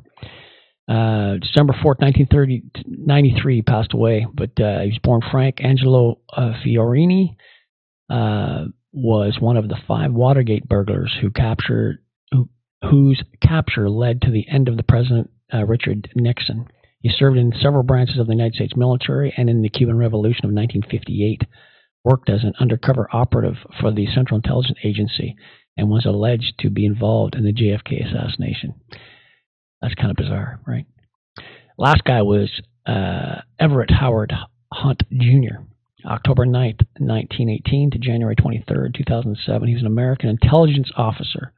Uh, 0.88 1.38
December 1.38 1.74
4th, 1.74 2.00
1993, 2.02 3.62
passed 3.64 3.94
away, 3.94 4.28
but 4.34 4.52
uh, 4.60 4.82
he 4.82 4.90
was 4.90 5.00
born 5.04 5.22
Frank 5.32 5.58
Angelo 5.62 6.20
uh, 6.36 6.54
Fiorini. 6.64 7.36
Uh, 8.10 8.66
was 8.94 9.38
one 9.40 9.58
of 9.58 9.68
the 9.68 9.78
five 9.88 10.14
Watergate 10.14 10.70
burglars 10.70 11.14
who 11.20 11.30
captured 11.30 12.00
whose 12.89 13.24
capture 13.41 13.89
led 13.89 14.21
to 14.21 14.32
the 14.32 14.48
end 14.48 14.67
of 14.67 14.78
the 14.78 14.84
President 14.84 15.30
uh, 15.54 15.65
Richard 15.65 16.10
Nixon. 16.15 16.67
He 17.00 17.10
served 17.10 17.38
in 17.38 17.54
several 17.60 17.84
branches 17.84 18.17
of 18.17 18.28
the 18.28 18.34
United 18.34 18.56
States 18.56 18.76
military 18.76 19.34
and 19.38 19.50
in 19.50 19.62
the 19.62 19.69
Cuban 19.69 19.98
Revolution 19.98 20.45
of 20.45 20.52
1958. 20.52 21.43
Worked 22.04 22.30
as 22.30 22.43
an 22.43 22.54
undercover 22.60 23.08
operative 23.12 23.56
for 23.80 23.91
the 23.91 24.06
Central 24.08 24.38
Intelligence 24.38 24.78
Agency 24.84 25.36
and 25.76 25.89
was 25.89 26.06
alleged 26.06 26.54
to 26.60 26.69
be 26.69 26.86
involved 26.86 27.36
in 27.36 27.43
the 27.43 27.54
JFK 27.54 28.06
assassination. 28.06 28.76
That's 29.82 29.95
kind 29.95 30.12
of 30.12 30.17
bizarre, 30.17 30.60
right? 30.67 30.86
Last 31.78 32.04
guy 32.04 32.21
was 32.21 32.50
uh, 32.86 33.41
Everett 33.60 33.91
Howard 33.91 34.34
Hunt 34.71 35.04
Jr. 35.12 35.63
October 36.06 36.45
9th, 36.45 36.86
1918 37.00 37.91
to 37.91 37.98
January 37.98 38.36
23rd, 38.36 38.95
2007. 38.95 39.67
He 39.67 39.74
was 39.74 39.82
an 39.82 39.88
American 39.88 40.30
intelligence 40.30 40.91
officer 40.95 41.54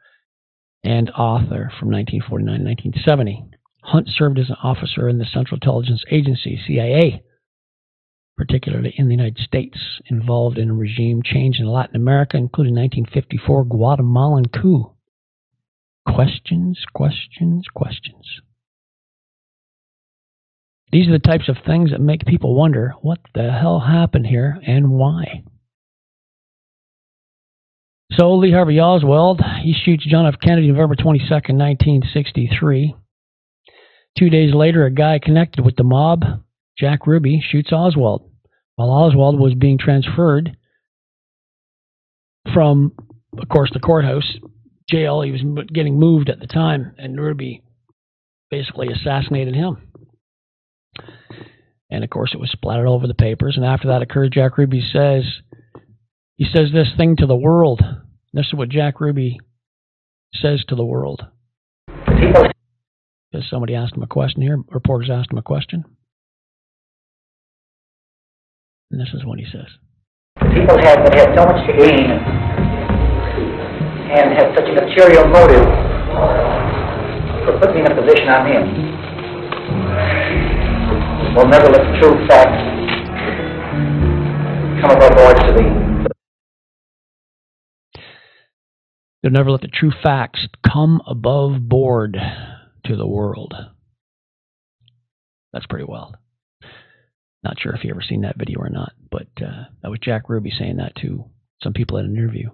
and 0.84 1.10
author 1.12 1.72
from 1.80 1.90
1949 1.92 2.60
to 2.60 2.66
1970. 2.66 3.46
Hunt 3.84 4.10
served 4.10 4.40
as 4.40 4.50
an 4.50 4.58
officer 4.62 5.08
in 5.08 5.18
the 5.18 5.26
Central 5.26 5.56
Intelligence 5.56 6.04
Agency, 6.12 6.60
CIA, 6.68 7.24
particularly 8.36 8.94
in 8.98 9.08
the 9.08 9.16
United 9.16 9.40
States, 9.40 9.78
involved 10.08 10.58
in 10.58 10.78
regime 10.78 11.22
change 11.24 11.60
in 11.60 11.68
Latin 11.68 11.96
America, 11.96 12.38
including 12.38 12.76
1954 12.76 13.66
Guatemalan 13.66 14.46
coup. 14.50 14.92
Questions, 16.06 16.84
questions, 16.94 17.66
questions. 17.74 18.42
These 20.92 21.08
are 21.10 21.14
the 21.14 21.20
types 21.20 21.50
of 21.50 21.58
things 21.66 21.92
that 21.92 22.00
make 22.00 22.26
people 22.26 22.56
wonder 22.56 22.94
what 23.02 23.20
the 23.34 23.52
hell 23.52 23.80
happened 23.80 24.28
here 24.28 24.58
and 24.66 24.92
why. 24.92 25.44
So 28.18 28.34
Lee 28.34 28.52
Harvey 28.52 28.80
Oswald, 28.80 29.42
he 29.62 29.74
shoots 29.74 30.04
John 30.04 30.26
F. 30.26 30.40
Kennedy 30.42 30.72
November 30.72 30.96
22nd, 30.96 31.54
1963. 31.54 32.96
Two 34.18 34.30
days 34.32 34.56
later, 34.56 34.86
a 34.86 34.92
guy 34.92 35.20
connected 35.22 35.64
with 35.64 35.76
the 35.76 35.84
mob, 35.84 36.24
Jack 36.80 37.06
Ruby, 37.06 37.44
shoots 37.48 37.72
Oswald. 37.72 38.28
While 38.76 38.90
Oswald 38.90 39.40
was 39.40 39.54
being 39.54 39.78
transferred 39.78 40.58
from, 42.52 42.92
of 43.38 43.50
course, 43.50 43.70
the 43.72 43.80
courthouse 43.80 44.38
jail, 44.90 45.22
he 45.22 45.32
was 45.32 45.44
getting 45.72 46.00
moved 46.00 46.30
at 46.30 46.40
the 46.40 46.48
time, 46.48 46.96
and 46.98 47.20
Ruby 47.20 47.62
basically 48.50 48.88
assassinated 48.88 49.54
him. 49.54 49.78
And 51.92 52.04
of 52.04 52.10
course, 52.10 52.32
it 52.34 52.40
was 52.40 52.50
splattered 52.50 52.88
all 52.88 52.96
over 52.96 53.06
the 53.06 53.14
papers. 53.14 53.58
And 53.58 53.66
after 53.66 53.90
that 53.90 54.02
occurred, 54.02 54.34
Jack 54.34 54.58
Ruby 54.58 54.82
says, 54.82 55.24
he 56.36 56.46
says 56.46 56.72
this 56.74 56.90
thing 56.98 57.16
to 57.18 57.28
the 57.28 57.36
world. 57.36 57.84
This 58.34 58.48
is 58.48 58.54
what 58.54 58.70
Jack 58.70 59.00
Ruby 59.00 59.40
says 60.34 60.64
to 60.68 60.76
the 60.76 60.86
world. 60.86 61.26
Because 61.88 63.50
somebody 63.50 63.76
asked 63.76 63.96
him 63.96 64.04
a 64.04 64.08
question 64.08 64.42
here, 64.42 64.58
reporters 64.70 65.10
asked 65.12 65.32
him 65.32 65.38
a 65.38 65.44
question. 65.44 65.86
And 68.92 69.00
this 69.02 69.10
is 69.14 69.26
what 69.26 69.40
he 69.40 69.46
says. 69.46 69.68
The 70.40 70.48
people 70.48 70.78
had 70.80 71.04
that 71.06 71.14
had 71.14 71.36
so 71.36 71.46
much 71.46 71.68
to 71.68 71.74
gain 71.78 72.12
and 74.12 74.32
had 74.34 74.56
such 74.56 74.70
a 74.70 74.74
material 74.74 75.28
motive 75.28 75.68
for 77.44 77.60
putting 77.60 77.76
me 77.76 77.82
in 77.82 77.92
a 77.92 77.96
position 77.96 78.30
I'm 78.30 78.48
in 78.48 78.98
will 81.36 81.48
never 81.48 81.70
let 81.70 81.82
the 81.84 82.00
true 82.02 82.28
facts 82.28 82.64
come 84.82 84.92
above 84.92 85.16
board 85.18 85.38
to 85.38 85.54
the 85.54 85.87
Never 89.30 89.52
let 89.52 89.62
the 89.62 89.68
true 89.68 89.92
facts 90.04 90.48
come 90.66 91.02
above 91.08 91.68
board 91.68 92.18
to 92.86 92.96
the 92.96 93.08
world. 93.08 93.54
That's 95.54 95.66
pretty 95.66 95.86
wild. 95.86 96.18
Not 97.44 97.60
sure 97.60 97.74
if 97.74 97.84
you 97.84 97.92
ever 97.92 98.02
seen 98.02 98.22
that 98.22 98.38
video 98.38 98.60
or 98.60 98.70
not, 98.70 98.94
but 99.12 99.28
uh, 99.42 99.66
that 99.82 99.90
was 99.90 100.00
Jack 100.02 100.30
Ruby 100.30 100.52
saying 100.58 100.78
that 100.78 100.96
to 100.98 101.26
some 101.62 101.74
people 101.74 101.98
at 101.98 102.06
an 102.06 102.16
interview. 102.16 102.50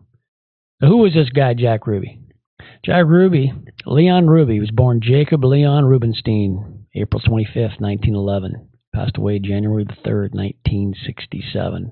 Who 0.82 0.98
was 0.98 1.14
this 1.14 1.30
guy, 1.30 1.54
Jack 1.54 1.88
Ruby? 1.88 2.20
Jack 2.86 3.06
Ruby, 3.06 3.54
Leon 3.86 4.28
Ruby, 4.28 4.60
was 4.60 4.72
born 4.72 5.00
Jacob 5.02 5.44
Leon 5.44 5.86
Rubenstein, 5.86 6.86
April 6.96 7.22
25th, 7.22 7.80
1911. 7.80 8.70
Passed 8.94 9.18
away 9.18 9.40
January 9.40 9.86
the 9.86 10.10
3rd, 10.10 10.34
1967. 10.36 11.92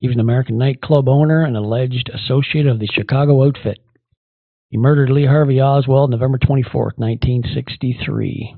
He 0.00 0.08
was 0.08 0.14
an 0.14 0.20
American 0.20 0.58
nightclub 0.58 1.08
owner 1.08 1.44
and 1.44 1.56
alleged 1.56 2.10
associate 2.12 2.66
of 2.66 2.80
the 2.80 2.88
Chicago 2.88 3.46
outfit. 3.46 3.78
He 4.74 4.78
murdered 4.78 5.08
Lee 5.08 5.26
Harvey 5.26 5.60
Oswald 5.60 6.10
November 6.10 6.36
24th, 6.36 6.98
1963. 6.98 8.56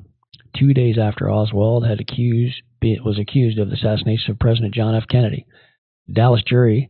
Two 0.57 0.73
days 0.73 0.97
after 0.97 1.31
Oswald 1.31 1.87
had 1.87 2.01
accused, 2.01 2.63
was 3.05 3.19
accused 3.19 3.59
of 3.59 3.69
the 3.69 3.75
assassination 3.75 4.31
of 4.31 4.39
President 4.39 4.73
John 4.73 4.95
F. 4.95 5.07
Kennedy. 5.11 5.45
The 6.07 6.15
Dallas 6.15 6.43
jury 6.43 6.89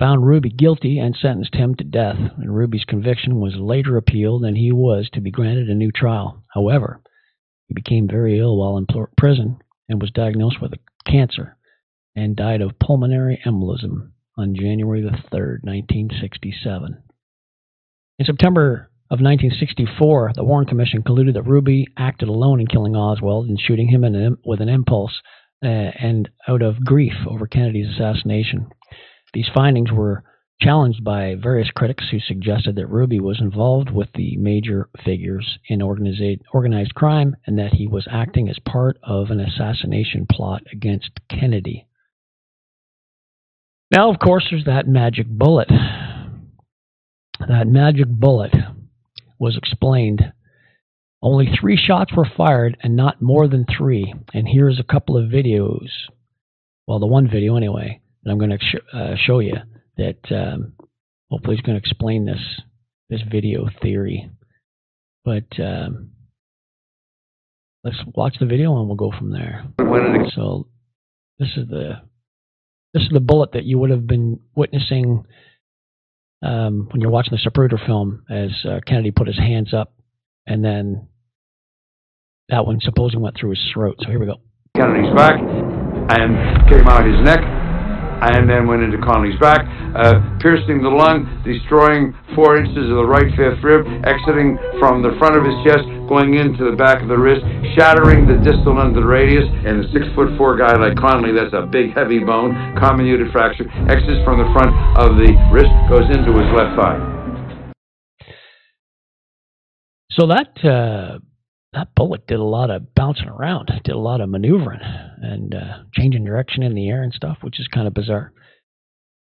found 0.00 0.26
Ruby 0.26 0.48
guilty 0.50 0.98
and 0.98 1.14
sentenced 1.14 1.54
him 1.54 1.76
to 1.76 1.84
death, 1.84 2.16
and 2.18 2.56
Ruby's 2.56 2.82
conviction 2.82 3.38
was 3.38 3.54
later 3.54 3.96
appealed 3.96 4.44
and 4.44 4.56
he 4.56 4.72
was 4.72 5.08
to 5.12 5.20
be 5.20 5.30
granted 5.30 5.70
a 5.70 5.74
new 5.76 5.92
trial. 5.92 6.42
However, 6.52 7.00
he 7.68 7.74
became 7.74 8.08
very 8.08 8.40
ill 8.40 8.56
while 8.56 8.78
in 8.78 8.88
prison 9.16 9.58
and 9.88 10.02
was 10.02 10.10
diagnosed 10.10 10.60
with 10.60 10.74
cancer 11.06 11.56
and 12.16 12.34
died 12.34 12.62
of 12.62 12.80
pulmonary 12.80 13.40
embolism 13.46 14.10
on 14.36 14.56
January 14.56 15.02
the 15.02 15.10
3rd, 15.10 15.62
1967. 15.62 17.00
In 18.18 18.24
September 18.24 18.90
of 19.10 19.20
1964, 19.20 20.32
the 20.34 20.44
Warren 20.44 20.66
Commission 20.66 21.02
concluded 21.02 21.34
that 21.34 21.42
Ruby 21.42 21.86
acted 21.98 22.28
alone 22.28 22.60
in 22.60 22.66
killing 22.66 22.96
Oswald 22.96 23.46
and 23.46 23.60
shooting 23.60 23.88
him 23.88 24.04
an, 24.04 24.38
with 24.44 24.60
an 24.60 24.70
impulse 24.70 25.20
uh, 25.62 25.66
and 25.66 26.28
out 26.48 26.62
of 26.62 26.84
grief 26.84 27.12
over 27.28 27.46
Kennedy's 27.46 27.94
assassination. 27.94 28.68
These 29.34 29.50
findings 29.54 29.92
were 29.92 30.24
challenged 30.62 31.04
by 31.04 31.34
various 31.34 31.70
critics 31.70 32.06
who 32.10 32.18
suggested 32.18 32.76
that 32.76 32.86
Ruby 32.86 33.20
was 33.20 33.40
involved 33.40 33.90
with 33.90 34.08
the 34.14 34.38
major 34.38 34.88
figures 35.04 35.58
in 35.68 35.82
organized 35.82 36.94
crime 36.94 37.36
and 37.46 37.58
that 37.58 37.74
he 37.74 37.86
was 37.86 38.08
acting 38.10 38.48
as 38.48 38.58
part 38.60 38.98
of 39.02 39.30
an 39.30 39.40
assassination 39.40 40.26
plot 40.30 40.62
against 40.72 41.10
Kennedy. 41.28 41.86
Now, 43.90 44.10
of 44.10 44.18
course, 44.18 44.46
there's 44.50 44.64
that 44.64 44.88
magic 44.88 45.26
bullet. 45.28 45.68
That 47.40 47.66
magic 47.66 48.08
bullet 48.08 48.54
was 49.38 49.56
explained. 49.56 50.32
Only 51.22 51.48
three 51.60 51.76
shots 51.76 52.12
were 52.14 52.28
fired 52.36 52.76
and 52.82 52.96
not 52.96 53.20
more 53.20 53.48
than 53.48 53.66
three. 53.76 54.14
And 54.32 54.46
here's 54.48 54.78
a 54.78 54.84
couple 54.84 55.16
of 55.16 55.30
videos. 55.30 55.88
Well, 56.86 56.98
the 56.98 57.06
one 57.06 57.28
video 57.28 57.56
anyway, 57.56 58.00
that 58.22 58.30
I'm 58.30 58.38
going 58.38 58.50
to 58.50 58.58
sh 58.58 58.76
uh, 58.92 59.16
show 59.16 59.40
you 59.40 59.56
that 59.96 60.18
um, 60.30 60.74
hopefully 61.30 61.56
is 61.56 61.62
going 61.62 61.80
to 61.80 61.82
explain 61.82 62.26
this 62.26 62.60
this 63.08 63.22
video 63.30 63.68
theory. 63.82 64.30
But 65.24 65.58
um, 65.58 66.10
let's 67.82 67.98
watch 68.14 68.36
the 68.38 68.46
video 68.46 68.78
and 68.78 68.86
we'll 68.86 68.96
go 68.96 69.12
from 69.16 69.30
there. 69.32 69.64
So 70.34 70.68
this 71.38 71.50
is 71.56 71.68
the 71.68 72.02
this 72.94 73.02
is 73.02 73.10
the 73.10 73.20
bullet 73.20 73.52
that 73.52 73.64
you 73.64 73.78
would 73.78 73.90
have 73.90 74.06
been 74.06 74.40
witnessing 74.54 75.24
um, 76.46 76.88
when 76.92 77.00
you're 77.00 77.10
watching 77.10 77.36
the 77.36 77.50
Zapruder 77.50 77.84
film, 77.86 78.24
as 78.30 78.50
uh, 78.64 78.80
Kennedy 78.86 79.10
put 79.10 79.26
his 79.26 79.38
hands 79.38 79.74
up, 79.74 79.92
and 80.46 80.64
then 80.64 81.08
that 82.48 82.64
one 82.64 82.80
supposedly 82.80 83.22
went 83.22 83.36
through 83.36 83.50
his 83.50 83.70
throat. 83.72 83.96
So 84.00 84.08
here 84.08 84.20
we 84.20 84.26
go. 84.26 84.36
Kennedy's 84.76 85.12
back 85.16 85.40
and 85.40 86.68
came 86.68 86.86
out 86.86 87.06
of 87.06 87.12
his 87.12 87.22
neck 87.24 87.55
and 88.22 88.48
then 88.48 88.66
went 88.66 88.82
into 88.82 88.98
Connolly's 88.98 89.38
back, 89.38 89.64
uh, 89.96 90.20
piercing 90.40 90.82
the 90.82 90.88
lung, 90.88 91.26
destroying 91.44 92.16
four 92.34 92.56
inches 92.56 92.88
of 92.88 92.96
the 93.00 93.08
right 93.08 93.28
fifth 93.36 93.62
rib, 93.62 93.84
exiting 94.04 94.58
from 94.78 95.02
the 95.02 95.12
front 95.18 95.36
of 95.36 95.44
his 95.44 95.56
chest, 95.64 95.84
going 96.08 96.38
into 96.38 96.70
the 96.70 96.76
back 96.76 97.02
of 97.02 97.08
the 97.08 97.18
wrist, 97.18 97.42
shattering 97.74 98.26
the 98.26 98.38
distal 98.40 98.78
end 98.80 98.96
of 98.96 99.02
the 99.02 99.06
radius, 99.06 99.44
and 99.66 99.84
a 99.84 99.86
six 99.92 100.06
foot 100.14 100.30
four 100.38 100.56
guy 100.56 100.74
like 100.76 100.96
Connolly, 100.96 101.34
that's 101.34 101.54
a 101.54 101.66
big 101.66 101.92
heavy 101.92 102.20
bone, 102.20 102.54
comminuted 102.78 103.32
fracture, 103.32 103.66
exits 103.90 104.22
from 104.24 104.38
the 104.38 104.48
front 104.54 104.72
of 105.00 105.16
the 105.18 105.30
wrist, 105.52 105.72
goes 105.88 106.06
into 106.10 106.32
his 106.36 106.48
left 106.54 106.76
thigh. 106.78 106.98
So 110.16 110.26
that 110.28 110.56
uh, 110.64 111.18
that 111.76 111.94
bullet 111.94 112.26
did 112.26 112.40
a 112.40 112.44
lot 112.44 112.70
of 112.70 112.94
bouncing 112.94 113.28
around, 113.28 113.70
did 113.84 113.94
a 113.94 113.98
lot 113.98 114.20
of 114.20 114.30
maneuvering 114.30 114.80
and 114.82 115.54
uh, 115.54 115.78
changing 115.92 116.24
direction 116.24 116.62
in 116.62 116.74
the 116.74 116.88
air 116.88 117.02
and 117.02 117.12
stuff, 117.12 117.38
which 117.42 117.60
is 117.60 117.68
kind 117.68 117.86
of 117.86 117.94
bizarre. 117.94 118.32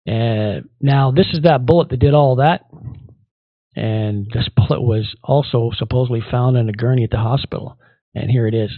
Now, 0.08 1.12
this 1.12 1.28
is 1.34 1.42
that 1.44 1.66
bullet 1.66 1.90
that 1.90 2.00
did 2.00 2.14
all 2.14 2.38
that. 2.38 2.62
And 3.76 4.28
this 4.34 4.48
bullet 4.56 4.82
was 4.82 5.14
also 5.24 5.72
supposedly 5.78 6.22
found 6.32 6.58
in 6.58 6.70
a 6.70 6.74
gurney 6.74 7.04
at 7.04 7.12
the 7.12 7.18
hospital. 7.18 7.78
And 8.16 8.32
here 8.32 8.48
it 8.48 8.54
is. 8.54 8.72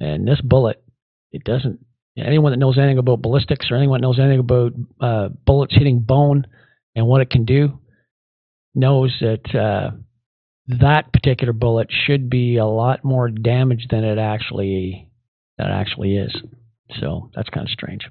And 0.00 0.26
this 0.26 0.40
bullet, 0.40 0.82
it 1.32 1.44
doesn't, 1.44 1.78
anyone 2.18 2.52
that 2.52 2.58
knows 2.58 2.76
anything 2.76 2.98
about 2.98 3.22
ballistics 3.22 3.70
or 3.70 3.76
anyone 3.76 4.00
that 4.00 4.06
knows 4.06 4.18
anything 4.18 4.40
about 4.40 4.72
uh, 5.00 5.28
bullets 5.46 5.74
hitting 5.74 6.00
bone 6.00 6.46
and 6.94 7.06
what 7.06 7.20
it 7.20 7.30
can 7.30 7.44
do 7.44 7.78
knows 8.74 9.14
that 9.20 9.54
uh, 9.54 9.96
that 10.68 11.12
particular 11.12 11.52
bullet 11.52 11.88
should 11.90 12.28
be 12.28 12.56
a 12.56 12.66
lot 12.66 13.04
more 13.04 13.28
damaged 13.28 13.88
than 13.90 14.04
it 14.04 14.18
actually 14.18 15.08
that 15.58 15.70
actually 15.70 16.16
is. 16.16 16.34
So 17.00 17.30
that's 17.34 17.48
kind 17.48 17.66
of 17.66 17.70
strange. 17.70 18.06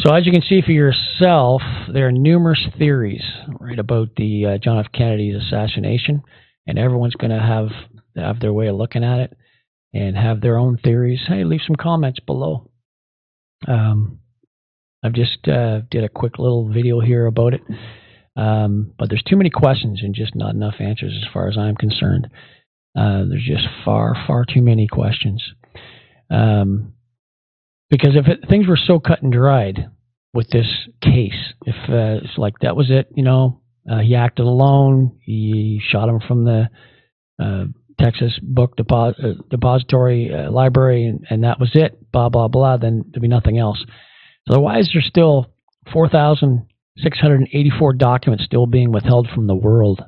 So 0.00 0.14
as 0.14 0.24
you 0.24 0.32
can 0.32 0.42
see 0.42 0.62
for 0.62 0.70
yourself, 0.70 1.60
there 1.92 2.06
are 2.06 2.12
numerous 2.12 2.64
theories 2.78 3.24
right 3.58 3.78
about 3.78 4.14
the 4.16 4.46
uh, 4.46 4.58
John 4.58 4.78
F. 4.78 4.92
Kennedy's 4.92 5.42
assassination, 5.42 6.22
and 6.66 6.78
everyone's 6.78 7.16
going 7.16 7.32
to 7.32 7.40
have 7.40 7.68
have 8.14 8.40
their 8.40 8.52
way 8.52 8.68
of 8.68 8.76
looking 8.76 9.04
at 9.04 9.20
it 9.20 9.36
and 9.92 10.16
have 10.16 10.40
their 10.40 10.58
own 10.58 10.78
theories. 10.78 11.20
Hey, 11.26 11.44
leave 11.44 11.62
some 11.66 11.76
comments 11.76 12.20
below. 12.20 12.70
Um, 13.66 14.20
I've 15.02 15.14
just 15.14 15.46
uh, 15.48 15.80
did 15.90 16.04
a 16.04 16.08
quick 16.08 16.38
little 16.38 16.68
video 16.68 17.00
here 17.00 17.26
about 17.26 17.54
it, 17.54 17.62
um, 18.38 18.92
but 18.96 19.08
there's 19.08 19.22
too 19.24 19.36
many 19.36 19.50
questions 19.50 20.00
and 20.00 20.14
just 20.14 20.36
not 20.36 20.54
enough 20.54 20.76
answers 20.78 21.12
as 21.12 21.32
far 21.32 21.48
as 21.48 21.58
I'm 21.58 21.74
concerned. 21.74 22.28
Uh, 22.96 23.24
there's 23.28 23.44
just 23.44 23.66
far, 23.84 24.14
far 24.28 24.44
too 24.44 24.62
many 24.62 24.86
questions. 24.86 25.42
Um, 26.30 26.94
because 27.90 28.14
if 28.14 28.28
it, 28.28 28.48
things 28.48 28.68
were 28.68 28.76
so 28.76 29.00
cut 29.00 29.22
and 29.22 29.32
dried 29.32 29.88
with 30.32 30.48
this 30.50 30.68
case, 31.02 31.52
if 31.66 31.74
uh, 31.88 32.24
it's 32.24 32.38
like 32.38 32.54
that 32.60 32.76
was 32.76 32.90
it, 32.90 33.08
you 33.16 33.24
know, 33.24 33.60
uh, 33.90 33.98
he 33.98 34.14
acted 34.14 34.46
alone, 34.46 35.18
he 35.24 35.80
shot 35.88 36.08
him 36.08 36.20
from 36.20 36.44
the 36.44 36.68
uh, 37.42 37.64
Texas 38.00 38.38
Book 38.40 38.78
uh, 38.78 39.12
Depository 39.50 40.32
uh, 40.32 40.52
Library, 40.52 41.06
and, 41.06 41.26
and, 41.28 41.42
that 41.42 41.58
was 41.58 41.70
it, 41.74 42.12
blah, 42.12 42.28
blah, 42.28 42.46
blah, 42.46 42.76
then 42.76 43.04
there'd 43.10 43.22
be 43.22 43.26
nothing 43.26 43.58
else. 43.58 43.84
So 44.48 44.60
why 44.60 44.78
is 44.78 44.90
there 44.92 45.02
still 45.02 45.50
4,684 47.02 47.92
documents 47.94 48.44
still 48.44 48.66
being 48.66 48.92
withheld 48.92 49.28
from 49.32 49.46
the 49.46 49.54
world? 49.54 50.02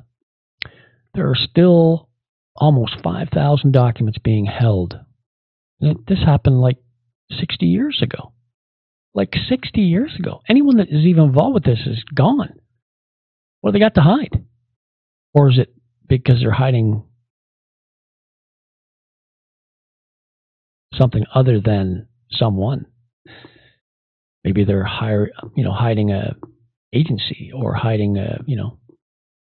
There 1.13 1.29
are 1.29 1.35
still 1.35 2.09
almost 2.55 3.01
5,000 3.03 3.71
documents 3.71 4.19
being 4.23 4.45
held. 4.45 4.99
this 5.79 6.23
happened 6.25 6.61
like 6.61 6.77
60 7.31 7.65
years 7.65 7.99
ago. 8.01 8.33
Like 9.13 9.35
60 9.49 9.81
years 9.81 10.15
ago. 10.17 10.41
Anyone 10.49 10.77
that 10.77 10.89
is 10.89 11.05
even 11.05 11.25
involved 11.25 11.53
with 11.53 11.63
this 11.63 11.85
is 11.85 12.03
gone. 12.13 12.59
What 13.61 13.71
do 13.71 13.73
they 13.73 13.83
got 13.83 13.95
to 13.95 14.01
hide? 14.01 14.45
Or 15.33 15.49
is 15.49 15.57
it 15.57 15.73
because 16.07 16.41
they're 16.41 16.51
hiding 16.51 17.03
something 20.93 21.25
other 21.33 21.59
than 21.59 22.07
someone? 22.31 22.85
Maybe 24.43 24.63
they're 24.63 24.83
hire, 24.83 25.29
you 25.55 25.63
know, 25.63 25.71
hiding 25.71 26.11
a 26.11 26.35
agency 26.93 27.51
or 27.53 27.73
hiding 27.73 28.17
a, 28.17 28.41
you 28.45 28.55
know, 28.55 28.77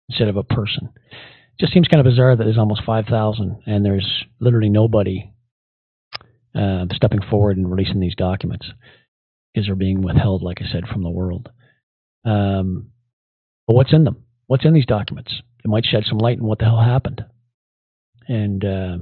instead 0.09 0.27
of 0.27 0.37
a 0.37 0.43
person. 0.43 0.89
It 0.95 1.59
just 1.59 1.73
seems 1.73 1.87
kind 1.87 2.05
of 2.05 2.11
bizarre 2.11 2.35
that 2.35 2.43
there's 2.43 2.57
almost 2.57 2.83
5,000 2.85 3.63
and 3.65 3.85
there's 3.85 4.25
literally 4.39 4.69
nobody 4.69 5.31
uh, 6.55 6.85
stepping 6.93 7.21
forward 7.29 7.57
and 7.57 7.69
releasing 7.69 7.99
these 7.99 8.15
documents 8.15 8.67
because 9.53 9.67
they're 9.67 9.75
being 9.75 10.01
withheld, 10.01 10.41
like 10.41 10.61
I 10.61 10.71
said, 10.71 10.87
from 10.87 11.03
the 11.03 11.09
world. 11.09 11.49
Um, 12.25 12.91
but 13.67 13.75
what's 13.75 13.93
in 13.93 14.03
them? 14.03 14.23
What's 14.47 14.65
in 14.65 14.73
these 14.73 14.85
documents? 14.85 15.33
It 15.63 15.67
might 15.67 15.85
shed 15.85 16.03
some 16.05 16.17
light 16.17 16.39
on 16.39 16.45
what 16.45 16.59
the 16.59 16.65
hell 16.65 16.81
happened. 16.81 17.23
And 18.27 18.63
uh, 18.63 18.97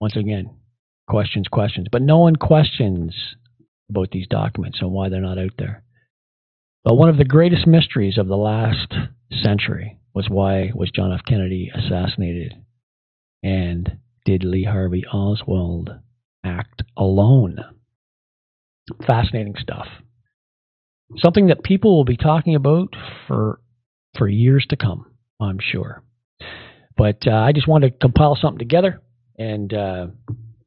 once 0.00 0.16
again, 0.16 0.50
questions, 1.08 1.48
questions. 1.48 1.88
But 1.90 2.02
no 2.02 2.18
one 2.18 2.36
questions 2.36 3.14
about 3.90 4.10
these 4.10 4.28
documents 4.28 4.78
and 4.80 4.92
why 4.92 5.08
they're 5.08 5.20
not 5.20 5.38
out 5.38 5.52
there. 5.58 5.82
But 6.84 6.94
one 6.94 7.08
of 7.08 7.18
the 7.18 7.24
greatest 7.24 7.66
mysteries 7.66 8.18
of 8.18 8.26
the 8.26 8.36
last 8.36 8.94
century 9.30 9.98
was 10.14 10.28
why 10.28 10.70
was 10.74 10.90
John 10.90 11.12
F. 11.12 11.20
Kennedy 11.26 11.70
assassinated? 11.74 12.54
And 13.42 13.98
did 14.24 14.44
Lee 14.44 14.64
Harvey 14.64 15.04
Oswald 15.06 15.90
act 16.44 16.82
alone? 16.96 17.58
Fascinating 19.06 19.54
stuff. 19.58 19.86
Something 21.18 21.48
that 21.48 21.62
people 21.62 21.96
will 21.96 22.04
be 22.04 22.16
talking 22.16 22.54
about 22.54 22.94
for 23.26 23.60
for 24.16 24.28
years 24.28 24.66
to 24.70 24.76
come, 24.76 25.06
I'm 25.40 25.58
sure. 25.60 26.02
But 26.96 27.26
uh, 27.26 27.30
I 27.30 27.52
just 27.52 27.68
wanted 27.68 27.92
to 27.92 27.98
compile 27.98 28.36
something 28.36 28.58
together 28.58 29.00
and 29.38 29.72
uh, 29.72 30.06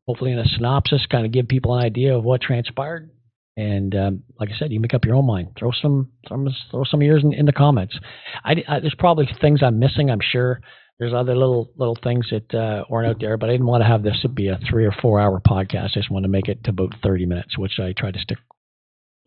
hopefully 0.08 0.32
in 0.32 0.39
a 0.39 0.45
synopsis, 0.45 1.06
kind 1.10 1.26
of 1.26 1.32
give 1.32 1.47
people 1.47 1.76
an 1.76 1.86
idea 1.86 2.17
of 2.17 2.23
what 2.23 2.41
transpired. 2.41 3.12
And 3.56 3.96
um, 3.96 4.24
like 4.39 4.50
I 4.50 4.58
said, 4.58 4.72
you 4.72 4.80
make 4.80 4.94
up 4.94 5.06
your 5.06 5.16
own 5.16 5.28
mind. 5.28 5.50
Throw 5.58 5.72
some, 5.72 6.10
some 6.28 6.48
throw 6.72 6.84
some 6.84 7.02
of 7.02 7.06
yours 7.06 7.24
in, 7.24 7.34
in 7.34 7.46
the 7.46 7.54
comments. 7.54 7.96
I, 8.44 8.63
I, 8.68 8.80
there's 8.80 8.96
probably 8.98 9.30
things 9.42 9.62
I'm 9.62 9.80
missing. 9.80 10.10
I'm 10.10 10.22
sure 10.22 10.60
there's 11.00 11.13
other 11.13 11.36
little 11.36 11.72
little 11.76 11.98
things 12.02 12.28
that 12.32 12.54
uh, 12.54 12.86
aren't 12.92 13.10
out 13.10 13.20
there, 13.20 13.38
but 13.38 13.50
I 13.50 13.54
didn't 13.54 13.68
want 13.68 13.82
to 13.82 13.88
have 13.88 14.04
this 14.04 14.26
be 14.34 14.48
a 14.48 14.60
three 14.70 14.86
or 14.86 14.92
four 15.02 15.20
hour 15.20 15.39
podcast. 15.39 15.92
I 15.92 16.00
just 16.00 16.12
want 16.12 16.24
to 16.24 16.30
make 16.30 16.48
it 16.48 16.63
to 16.63 16.72
about 16.72 16.96
30 17.04 17.26
minutes, 17.26 17.58
which 17.58 17.80
I 17.80 17.94
try 17.94 18.12
to 18.12 18.20
stick 18.20 18.38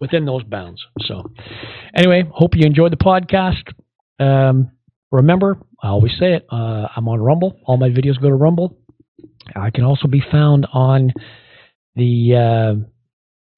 within 0.01 0.25
those 0.25 0.43
bounds. 0.43 0.85
So, 1.01 1.31
anyway, 1.95 2.25
hope 2.33 2.55
you 2.55 2.67
enjoyed 2.67 2.93
the 2.93 2.97
podcast. 2.97 3.73
Um, 4.19 4.71
remember, 5.11 5.59
I 5.83 5.89
always 5.89 6.13
say 6.19 6.35
it. 6.35 6.47
Uh, 6.51 6.89
I'm 6.97 7.09
on 7.09 7.21
Rumble. 7.21 7.59
All 7.65 7.77
my 7.77 7.91
videos 7.91 8.21
go 8.21 8.29
to 8.29 8.35
Rumble. 8.35 8.79
I 9.55 9.71
can 9.71 9.85
also 9.85 10.09
be 10.09 10.23
found 10.31 10.67
on 10.73 11.13
the 11.95 12.35
uh, 12.35 12.87